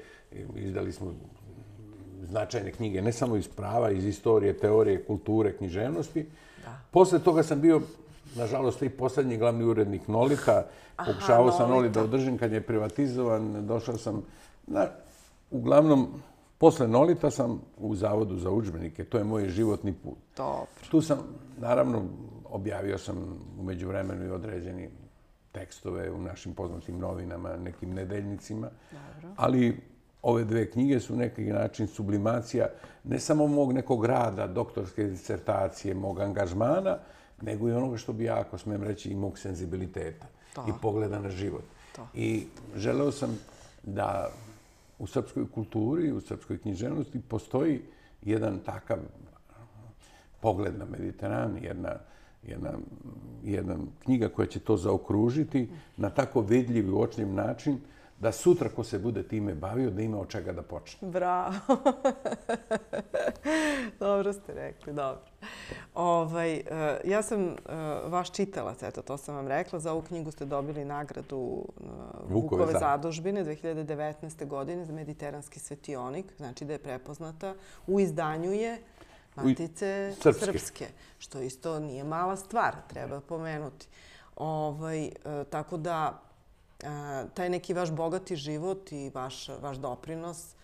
[0.56, 1.14] Izdali smo
[2.24, 6.26] značajne knjige, ne samo iz prava, iz istorije, teorije, kulture, književnosti.
[6.91, 7.82] Posle toga sam bio,
[8.36, 10.65] nažalost, i posljednji glavni urednik Nolita.
[11.05, 13.67] Pokušavao sam Nolit da održim kad je privatizovan.
[13.67, 14.22] Došao sam,
[14.67, 14.88] na,
[15.51, 16.07] uglavnom,
[16.57, 19.03] posle Nolita sam u Zavodu za učbenike.
[19.03, 20.17] To je moj životni put.
[20.38, 20.67] Dobro.
[20.91, 21.17] Tu sam,
[21.57, 22.03] naravno,
[22.45, 24.89] objavio sam umeđu vremenu i određeni
[25.51, 28.70] tekstove u našim poznatim novinama, nekim nedeljnicima.
[28.91, 29.34] Dobro.
[29.38, 29.82] Ali
[30.22, 32.67] ove dve knjige su neki način sublimacija
[33.03, 36.97] ne samo mog nekog rada, doktorske disertacije, mog angažmana,
[37.41, 40.28] nego i onoga što bi ja, ako smijem reći, i mog senzibiliteta
[40.67, 41.63] i pogleda na život.
[42.13, 42.45] I
[42.76, 43.39] želeo sam
[43.84, 44.30] da
[44.99, 47.82] u srpskoj kulturi, u srpskoj književnosti postoji
[48.22, 48.97] jedan takav
[50.41, 51.95] pogled na Mediteran, jedna,
[52.43, 52.72] jedna,
[53.43, 57.80] jedna knjiga koja će to zaokružiti na tako vidljiv i uočljiv način,
[58.20, 61.09] da sutra ko se bude time bavio, da ima od čega da počne.
[61.09, 61.53] Bravo.
[63.99, 65.22] dobro ste rekli, dobro.
[65.93, 67.53] Ovaj, uh, ja sam uh,
[68.05, 69.80] vaš čitalac, eto, to sam vam rekla.
[69.80, 71.63] Za ovu knjigu ste dobili nagradu uh,
[72.30, 74.47] Vukove, Vukove zadužbine 2019.
[74.47, 77.53] godine za mediteranski svetionik, znači da je prepoznata.
[77.88, 78.82] U izdanju je
[79.36, 80.45] Matice srpske.
[80.45, 80.88] srpske,
[81.20, 83.88] što isto nije mala stvar, treba pomenuti.
[84.36, 85.09] Ovaj,
[85.49, 86.22] tako da,
[87.34, 90.55] taj neki vaš bogati život i vaš, vaš doprinos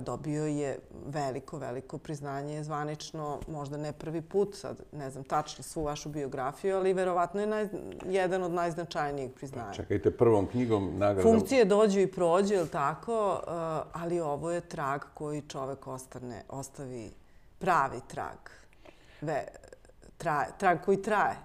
[0.00, 5.82] dobio je veliko, veliko priznanje zvanično, možda ne prvi put, sad ne znam tačno svu
[5.82, 7.68] vašu biografiju, ali verovatno je naj,
[8.04, 9.72] jedan od najznačajnijih priznanja.
[9.72, 11.22] Čekajte, prvom knjigom nagrada...
[11.22, 13.40] Funkcije dođu i prođu, je tako?
[13.92, 17.10] Ali ovo je trag koji čovek ostane, ostavi
[17.58, 18.38] pravi trag.
[19.20, 19.44] Ve,
[20.16, 21.36] traje, trag koji traje.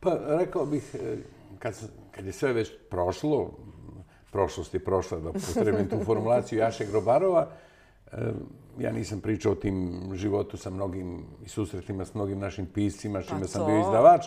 [0.00, 1.16] Pa rekao bih, e,
[1.58, 1.74] kad,
[2.10, 3.50] kad je sve već prošlo,
[4.32, 7.48] prošlost je prošla, da potrebim tu formulaciju Jaše Grobarova,
[8.78, 13.40] ja nisam pričao o tim životu sa mnogim i susretima s mnogim našim piscima, čime
[13.40, 14.26] pa sam bio izdavač,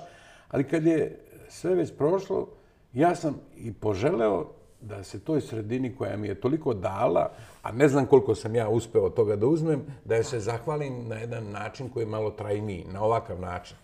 [0.50, 1.20] ali kad je
[1.50, 2.48] sve već prošlo,
[2.94, 4.48] ja sam i poželeo
[4.82, 8.70] da se toj sredini koja mi je toliko dala, a ne znam koliko sam ja
[8.70, 12.32] uspeo od toga da uzmem, da je se zahvalim na jedan način koji je malo
[12.32, 13.78] trajniji, na ovakav način.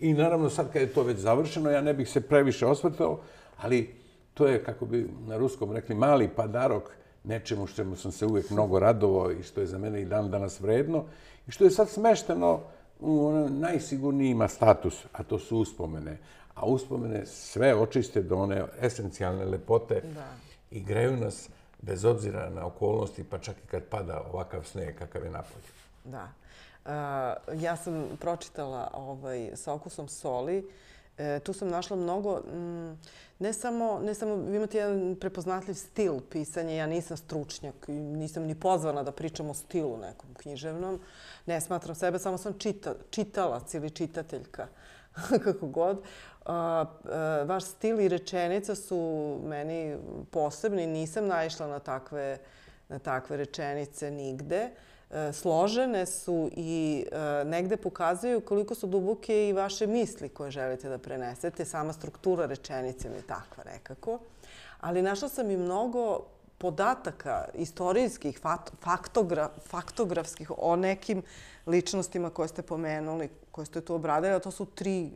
[0.00, 3.20] I naravno sad kad je to već završeno, ja ne bih se previše osvrtao,
[3.58, 3.94] ali
[4.34, 6.90] to je, kako bi na ruskom rekli, mali padarok
[7.24, 10.60] nečemu što sam se uvijek mnogo radovao i što je za mene i dan danas
[10.60, 11.04] vredno
[11.48, 12.60] i što je sad smešteno
[13.00, 16.18] u ono najsigurniji ima status, a to su uspomene.
[16.54, 20.02] A uspomene sve očiste do one esencijalne lepote
[20.70, 21.48] i greju nas
[21.82, 25.64] bez obzira na okolnosti, pa čak i kad pada ovakav sneg kakav je napolje.
[26.04, 26.28] Da.
[27.60, 30.70] Ja sam pročitala ovaj, sa okusom soli.
[31.20, 32.98] E, tu sam našla mnogo, mm,
[33.38, 38.42] ne samo, ne samo, vi imate jedan prepoznatljiv stil pisanja, ja nisam stručnjak i nisam
[38.42, 41.00] ni pozvana da pričam o stilu nekom književnom.
[41.46, 44.66] Ne smatram sebe, samo sam čita, čitalac ili čitateljka,
[45.44, 46.02] kako god.
[46.46, 46.54] A,
[47.04, 49.96] a, vaš stil i rečenica su meni
[50.30, 52.38] posebni, nisam naišla na takve,
[52.88, 54.70] na takve rečenice nigde.
[55.10, 60.88] E, složene su i e, negde pokazuju koliko su duboke i vaše misli koje želite
[60.88, 61.64] da prenesete.
[61.64, 64.18] Sama struktura rečenice mi je takva nekako.
[64.80, 66.20] Ali našla sam i mnogo
[66.58, 68.40] podataka istorijskih,
[69.66, 71.22] faktografskih o nekim
[71.66, 75.10] ličnostima koje ste pomenuli, koje ste tu obradili, a to su tri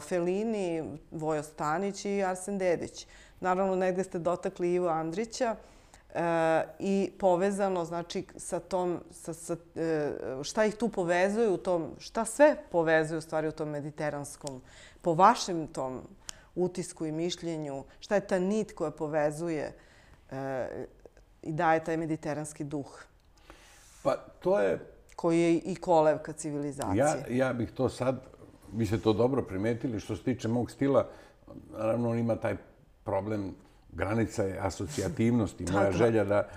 [0.00, 3.06] Felini, Vojo Stanić i Arsen Dedić.
[3.40, 5.56] Naravno, negde ste dotakli Ivo Andrića.
[6.18, 10.12] E, i povezano znači sa tom sa, sa, e,
[10.42, 14.60] šta ih tu povezuje u tom šta sve povezuje u stvari u tom mediteranskom
[15.02, 16.00] po vašem tom
[16.54, 17.84] utisku i mišljenju?
[18.00, 19.72] Šta je ta nit koja povezuje
[20.30, 20.86] e,
[21.42, 23.04] i daje taj mediteranski duh?
[24.02, 24.78] Pa to je...
[25.16, 26.98] Koji je i kolevka civilizacije.
[26.98, 28.20] Ja, ja bih to sad,
[28.72, 31.08] vi ste to dobro primetili, što se tiče mog stila,
[31.78, 32.56] naravno on ima taj
[33.04, 33.54] problem
[33.98, 36.48] granica je asocijativnosti, moja želja da...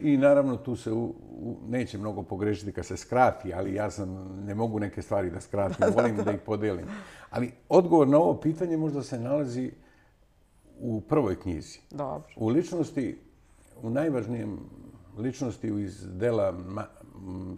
[0.00, 1.04] I naravno tu se u,
[1.40, 4.08] u, neće mnogo pogrešiti kad se skrati, ali ja sam,
[4.46, 6.86] ne mogu neke stvari da skratim, volim da ih podelim.
[7.30, 9.72] Ali odgovor na ovo pitanje možda se nalazi
[10.80, 11.78] u prvoj knjizi.
[11.90, 12.28] Dobro.
[12.36, 13.18] U ličnosti,
[13.82, 14.58] u najvažnijem
[15.18, 16.86] ličnosti iz dela Ma,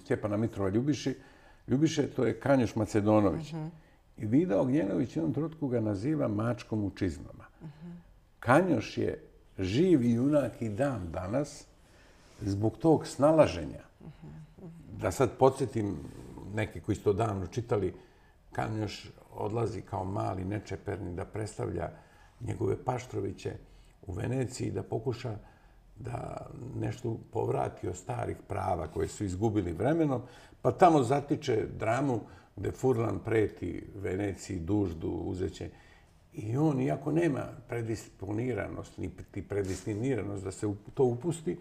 [0.04, 1.14] Stjepana Mitrova Ljubiši,
[1.68, 3.52] Ljubiše to je Kanjoš Macedonović.
[3.52, 3.66] Uh mhm.
[3.66, 3.70] -huh.
[4.16, 7.44] I Vida Ognjenović jednom trutku ga naziva mačkom u čizmama.
[7.60, 8.09] Uh -huh.
[8.40, 9.22] Kanjoš je
[9.58, 11.64] živ i junak i dan danas
[12.40, 13.84] zbog tog snalaženja.
[15.00, 15.96] Da sad podsjetim
[16.54, 17.94] neke koji to davno čitali,
[18.52, 21.90] Kanjoš odlazi kao mali nečeperni da predstavlja
[22.40, 23.52] njegove Paštroviće
[24.06, 25.36] u Veneciji da pokuša
[25.96, 30.22] da nešto povrati od starih prava koje su izgubili vremenom,
[30.62, 32.20] pa tamo zatiče dramu
[32.56, 35.70] gde Furlan preti Veneciji duždu uzeće.
[36.32, 39.10] I on, iako nema predisponiranost, ni
[39.48, 41.56] predistiniranost da se to upusti,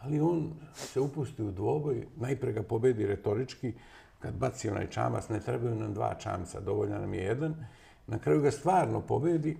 [0.00, 3.72] ali on se upusti u dvoboj, najpre ga pobedi retorički,
[4.18, 7.54] kad baci onaj čamac, ne trebaju nam dva čamca, dovoljno nam je jedan,
[8.06, 9.56] na kraju ga stvarno pobedi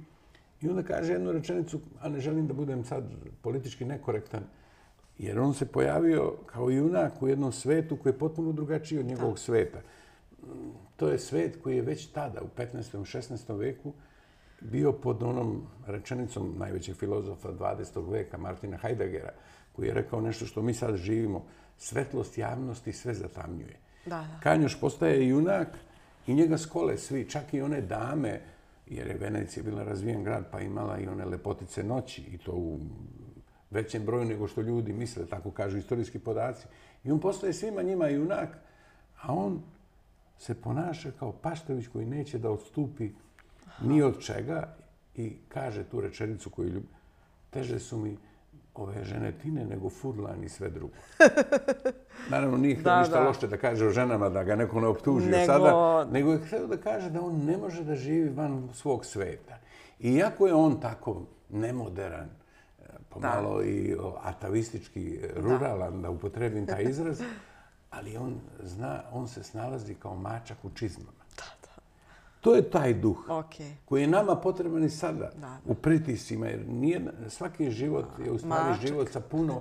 [0.60, 3.04] i onda kaže jednu rečenicu, a ne želim da budem sad
[3.42, 4.42] politički nekorektan,
[5.18, 9.38] jer on se pojavio kao junak u jednom svetu koji je potpuno drugačiji od njegovog
[9.38, 9.80] sveta.
[10.96, 12.78] To je svet koji je već tada, u 15.
[12.78, 13.58] i 16.
[13.58, 13.92] veku,
[14.60, 18.10] bio pod onom rečenicom najvećeg filozofa 20.
[18.10, 19.32] veka, Martina Heideggera,
[19.72, 21.44] koji je rekao nešto što mi sad živimo.
[21.76, 23.76] Svetlost javnosti sve zatamnjuje.
[24.06, 24.40] Da, da.
[24.42, 25.68] Kanjoš postaje junak
[26.26, 28.40] i njega skole svi, čak i one dame,
[28.86, 32.78] jer je Venecija bila razvijen grad, pa imala i one lepotice noći, i to u
[33.70, 36.66] većem broju nego što ljudi misle, tako kažu istorijski podaci.
[37.04, 38.48] I on postaje svima njima junak,
[39.22, 39.62] a on
[40.38, 43.10] se ponaša kao Paštović koji neće da odstupi
[43.82, 44.76] ni od čega
[45.14, 46.88] i kaže tu rečenicu koju ljubi.
[47.50, 48.16] Teže su mi
[48.74, 50.94] ove ženetine nego furlan i sve drugo.
[52.30, 55.46] Naravno, nije htio ništa loše da kaže o ženama, da ga neko ne optužio nego...
[55.46, 59.58] sada, nego je htio da kaže da on ne može da živi van svog sveta.
[60.00, 63.64] Iako je on tako nemoderan, e, pomalo da.
[63.64, 66.02] i atavistički ruralan, da.
[66.02, 67.22] da upotrebim taj izraz,
[67.90, 71.19] ali on zna, on se snalazi kao mačak u čizmama.
[72.40, 73.72] To je taj duh okay.
[73.84, 75.58] koji je nama potreban i sada da.
[75.66, 76.46] u pritisima.
[76.46, 78.86] Jer nije, svaki život je u stvari Mačak.
[78.86, 79.60] život sa puno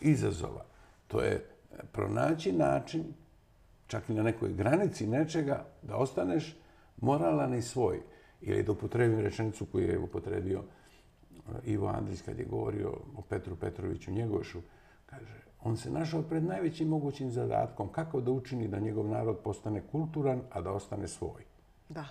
[0.00, 0.64] izazova.
[1.06, 1.46] To je
[1.92, 3.04] pronaći način,
[3.86, 6.56] čak i na nekoj granici nečega, da ostaneš
[7.00, 8.00] moralan i svoj.
[8.40, 13.56] Ili da upotrebim rečenicu koju je upotrebio uh, Ivo Andrić kad je govorio o Petru
[13.56, 14.58] Petroviću Njegošu.
[15.06, 19.82] Kaže, on se našao pred najvećim mogućim zadatkom kako da učini da njegov narod postane
[19.92, 21.45] kulturan, a da ostane svoj.
[21.88, 22.04] Da.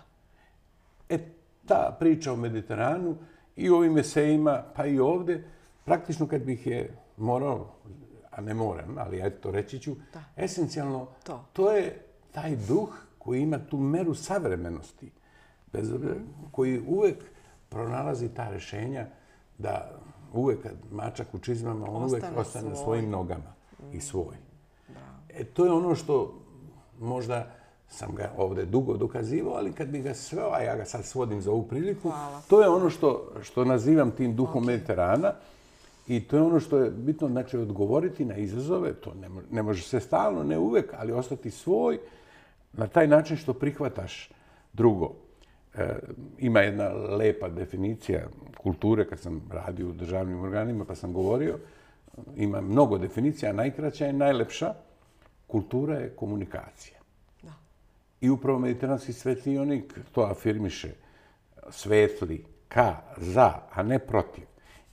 [1.09, 1.19] E,
[1.65, 3.17] ta priča o Mediteranu
[3.55, 5.43] i ovim esejima, pa i ovde,
[5.85, 7.67] praktično kad bih je morao,
[8.31, 10.23] a ne moram, ali ja to reći ću, da.
[10.35, 11.45] esencijalno, to.
[11.53, 12.01] to je
[12.31, 15.11] taj duh koji ima tu meru savremenosti,
[15.73, 15.91] bez,
[16.51, 17.23] koji uvek
[17.69, 19.07] pronalazi ta rešenja
[19.57, 19.91] da
[20.33, 22.83] uvek kad mačak u čizmama, on ostane uvek ostane svoj.
[22.83, 23.53] svojim nogama
[23.93, 24.35] i svoj.
[24.87, 25.19] Da.
[25.29, 26.41] E, to je ono što
[26.99, 27.54] možda
[27.89, 31.41] sam ga ovde dugo dokazivao, ali kad bi ga sveo, a ja ga sad svodim
[31.41, 32.41] za ovu priliku, Hvala.
[32.49, 34.67] to je ono što, što nazivam tim duhom okay.
[34.67, 35.33] Mediterana.
[36.07, 38.93] I to je ono što je bitno, znači, odgovoriti na izazove.
[38.93, 41.99] To ne, ne može se stalno, ne uvek, ali ostati svoj
[42.73, 44.29] na taj način što prihvataš
[44.73, 45.11] drugo.
[45.75, 45.95] E,
[46.37, 48.27] ima jedna lepa definicija
[48.57, 51.57] kulture, kad sam radio u državnim organima, pa sam govorio,
[52.35, 54.73] ima mnogo definicija, najkraća je najlepša.
[55.47, 56.94] Kultura je komunikacija.
[58.21, 60.93] I upravo mediteranski svetlionik to afirmiše.
[61.69, 64.43] Svetli, ka, za, a ne protiv.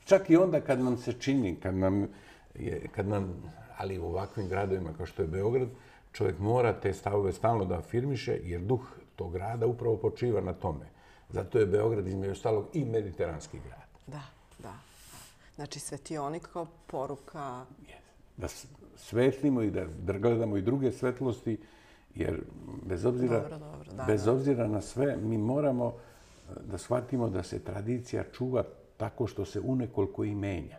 [0.04, 2.08] Čak i onda kad nam se čini, kad nam,
[2.54, 3.42] je, kad nam
[3.76, 5.68] ali u ovakvim gradovima kao što je Beograd,
[6.12, 8.80] čovjek mora te stavove stalno da afirmiše, jer duh
[9.16, 10.86] tog grada upravo počiva na tome.
[11.30, 13.88] Zato je Beograd između ostalog i mediteranski grad.
[14.06, 14.22] Da,
[14.58, 14.74] da.
[15.54, 17.64] Znači svetionik kao poruka...
[18.36, 18.48] Da
[18.96, 19.86] svetlimo i da
[20.18, 21.58] gledamo i druge svetlosti,
[22.14, 22.40] Jer
[22.86, 27.42] bez obzira, dobro, dobro, da, bez obzira na sve, mi moramo eh, da shvatimo da
[27.42, 28.64] se tradicija čuva
[28.96, 30.78] tako što se unekoliko i menja.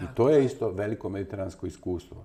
[0.00, 2.24] I to je isto veliko mediteransko iskustvo.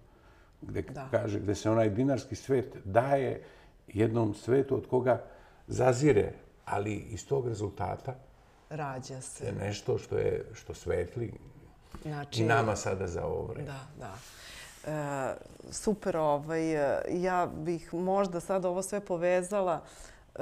[0.62, 3.44] Gde, kaže, gde se onaj dinarski svet daje
[3.88, 5.24] jednom svetu od koga
[5.68, 6.34] zazire,
[6.66, 8.16] ali iz tog rezultata
[8.70, 9.54] rađa se.
[9.60, 11.34] Nešto što je što svetli
[12.02, 13.68] znači, i nama sada za ovo vreme.
[13.68, 14.16] Da, da.
[14.88, 15.34] E,
[15.72, 19.82] super, ovaj, e, ja bih možda sad ovo sve povezala
[20.36, 20.42] e,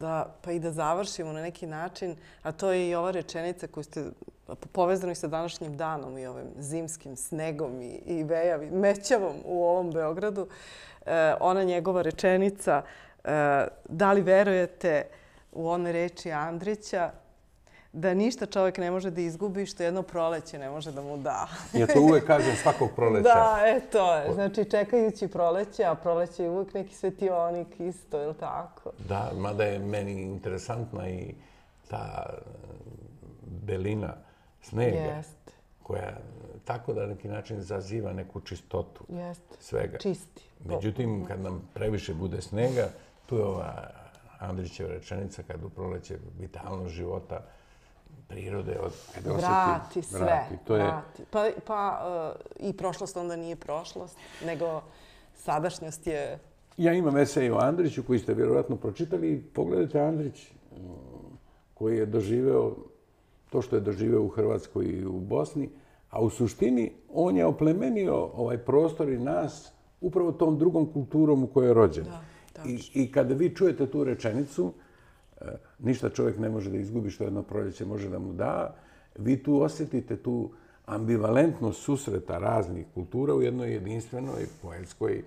[0.00, 3.84] da, pa i da završimo na neki način, a to je i ova rečenica koju
[3.84, 4.04] ste
[4.72, 10.48] povezani sa današnjim danom i ovim zimskim snegom i, i vejavim mećavom u ovom Beogradu.
[11.06, 12.82] E, ona njegova rečenica,
[13.24, 15.06] e, da li verujete
[15.52, 17.10] u one reči Andrića,
[17.94, 21.48] da ništa čovjek ne može da izgubi što jedno proleće ne može da mu da.
[21.78, 23.22] Ja to uvek kažem svakog proleća.
[23.22, 24.32] Da, e, to je.
[24.34, 28.90] Znači, čekajući proleće, a proleće je uvek neki svetionik isto, je li tako?
[29.08, 31.34] Da, mada je meni interesantna i
[31.88, 32.26] ta
[33.42, 34.14] belina
[34.62, 34.96] snega.
[34.96, 35.52] Jeste.
[35.82, 36.16] Koja
[36.64, 39.56] tako da neki način zaziva neku čistotu Jeste.
[39.60, 39.98] svega.
[39.98, 40.42] Čisti.
[40.64, 42.88] Međutim, kad nam previše bude snega,
[43.26, 43.90] tu je ova
[44.38, 47.40] Andrićeva rečenica kad u proleće vitalnost života
[48.28, 50.20] prirode od kada osjeti, vrati sve.
[50.20, 50.54] Vrati.
[50.64, 50.82] To je...
[50.82, 51.22] vrati.
[51.30, 52.00] Pa, pa
[52.58, 54.82] uh, i prošlost onda nije prošlost, nego
[55.34, 56.38] sadašnjost je...
[56.76, 59.42] Ja imam esej o Andriću koji ste vjerovatno pročitali.
[59.54, 60.50] Pogledajte Andrić
[61.74, 62.76] koji je doživeo
[63.54, 65.68] to što je doživeo u Hrvatskoj i u Bosni,
[66.10, 71.46] a u suštini on je oplemenio ovaj prostor i nas upravo tom drugom kulturom u
[71.46, 72.04] kojoj je rođen.
[72.04, 74.72] Da, I, I kada vi čujete tu rečenicu,
[75.78, 78.74] ništa čovjek ne može da izgubi što jedno proljeće može da mu da.
[79.18, 80.50] Vi tu osjetite tu
[80.86, 85.22] ambivalentnost susreta raznih kultura u jednoj jedinstvenoj poetskoj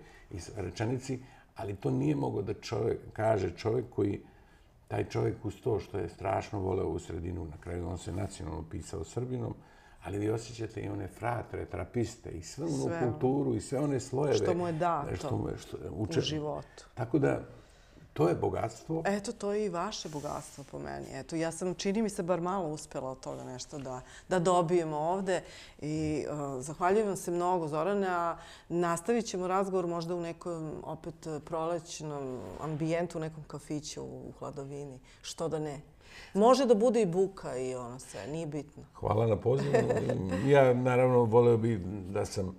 [0.55, 1.19] rečenici,
[1.55, 4.21] ali to nije mogo da čovjek kaže čovjek koji
[4.87, 8.63] taj čovjek uz to što je strašno voleo u sredinu, na kraju on se nacionalno
[8.71, 9.53] pisao Srbinom,
[10.03, 14.37] ali vi osjećate i one fratre, trapiste i svu onu kulturu i sve one slojeve.
[14.37, 16.85] Što mu je dato što mu je, što, u životu.
[16.93, 17.41] Tako da,
[18.17, 19.03] To je bogatstvo.
[19.05, 21.05] Eto, to je i vaše bogatstvo po meni.
[21.11, 24.97] Eto, ja sam, čini mi se, bar malo uspjela od toga nešto da, da dobijemo
[24.97, 25.41] ovde.
[25.81, 28.37] I uh, zahvaljujem se mnogo, Zorane, a
[28.69, 34.99] nastavit ćemo razgovor možda u nekom opet prolećnom ambijentu, u nekom kafiću u hladovini.
[35.21, 35.81] Što da ne?
[36.33, 38.83] Može da bude i buka i ono sve, nije bitno.
[38.93, 39.73] Hvala na pozivu.
[40.47, 42.55] Ja naravno voleo bi da sam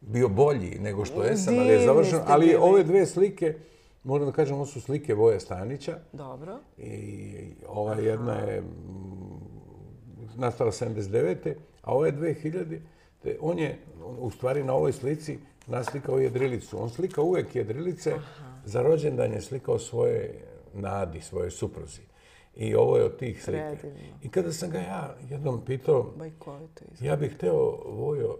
[0.00, 2.22] bio bolji nego što jesam, ali je završeno.
[2.26, 3.58] Ali ove dve slike,
[4.04, 5.98] Moram da kažem, ovo su slike Voja Stanića.
[6.12, 6.58] Dobro.
[6.78, 8.62] I ova jedna je
[10.36, 11.54] nastala 79.
[11.82, 12.80] A ova je 2000.
[13.22, 13.78] Te on je,
[14.18, 16.82] u stvari, na ovoj slici naslikao jedrilicu.
[16.82, 18.14] On slika uvek jedrilice.
[18.64, 20.40] Za rođendan je slikao svoje
[20.74, 22.00] nadi, svoje supruzi.
[22.56, 23.76] I ovo je od tih slika.
[23.80, 24.16] Predivno.
[24.22, 26.14] I kada sam ga ja jednom pitao,
[27.00, 28.36] ja bih hteo Vojo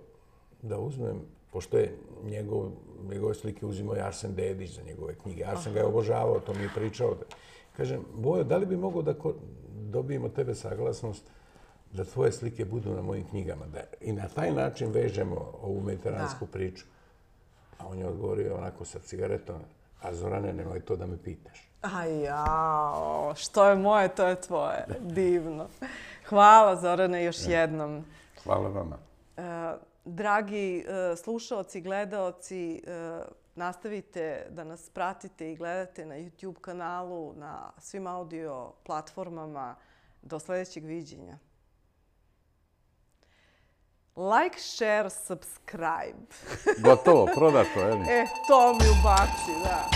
[0.63, 2.71] da uzmem pošto je njegov,
[3.11, 5.45] njegove slike uzimao Arsen Dedić za njegove knjige.
[5.45, 7.17] Arsen ga je obožavao, to mi je pričao.
[7.77, 9.15] Kažem, Bojo, da li bi mogo da
[9.91, 11.25] dobijemo tebe saglasnost
[11.93, 13.67] da tvoje slike budu na mojim knjigama?
[13.67, 16.85] Da, I na taj način vežemo ovu mediteransku priču.
[17.79, 19.57] A on je odgovorio onako sa cigaretom,
[20.03, 21.69] a Zorane, nemoj to da me pitaš.
[21.83, 24.87] A jao, što je moje, to je tvoje.
[25.01, 25.67] Divno.
[26.29, 28.05] Hvala Zorane još jednom.
[28.45, 28.97] Hvala vama.
[29.37, 29.45] Uh,
[30.05, 33.25] dragi uh, slušalci, gledaoci, uh,
[33.55, 39.77] nastavite da nas pratite i gledate na YouTube kanalu, na svim audio platformama.
[40.23, 41.39] Do sljedećeg viđenja.
[44.17, 46.27] Like, share, subscribe.
[46.79, 48.07] Gotovo, prodato, je li?
[48.11, 49.89] E, to mi ubaci, da.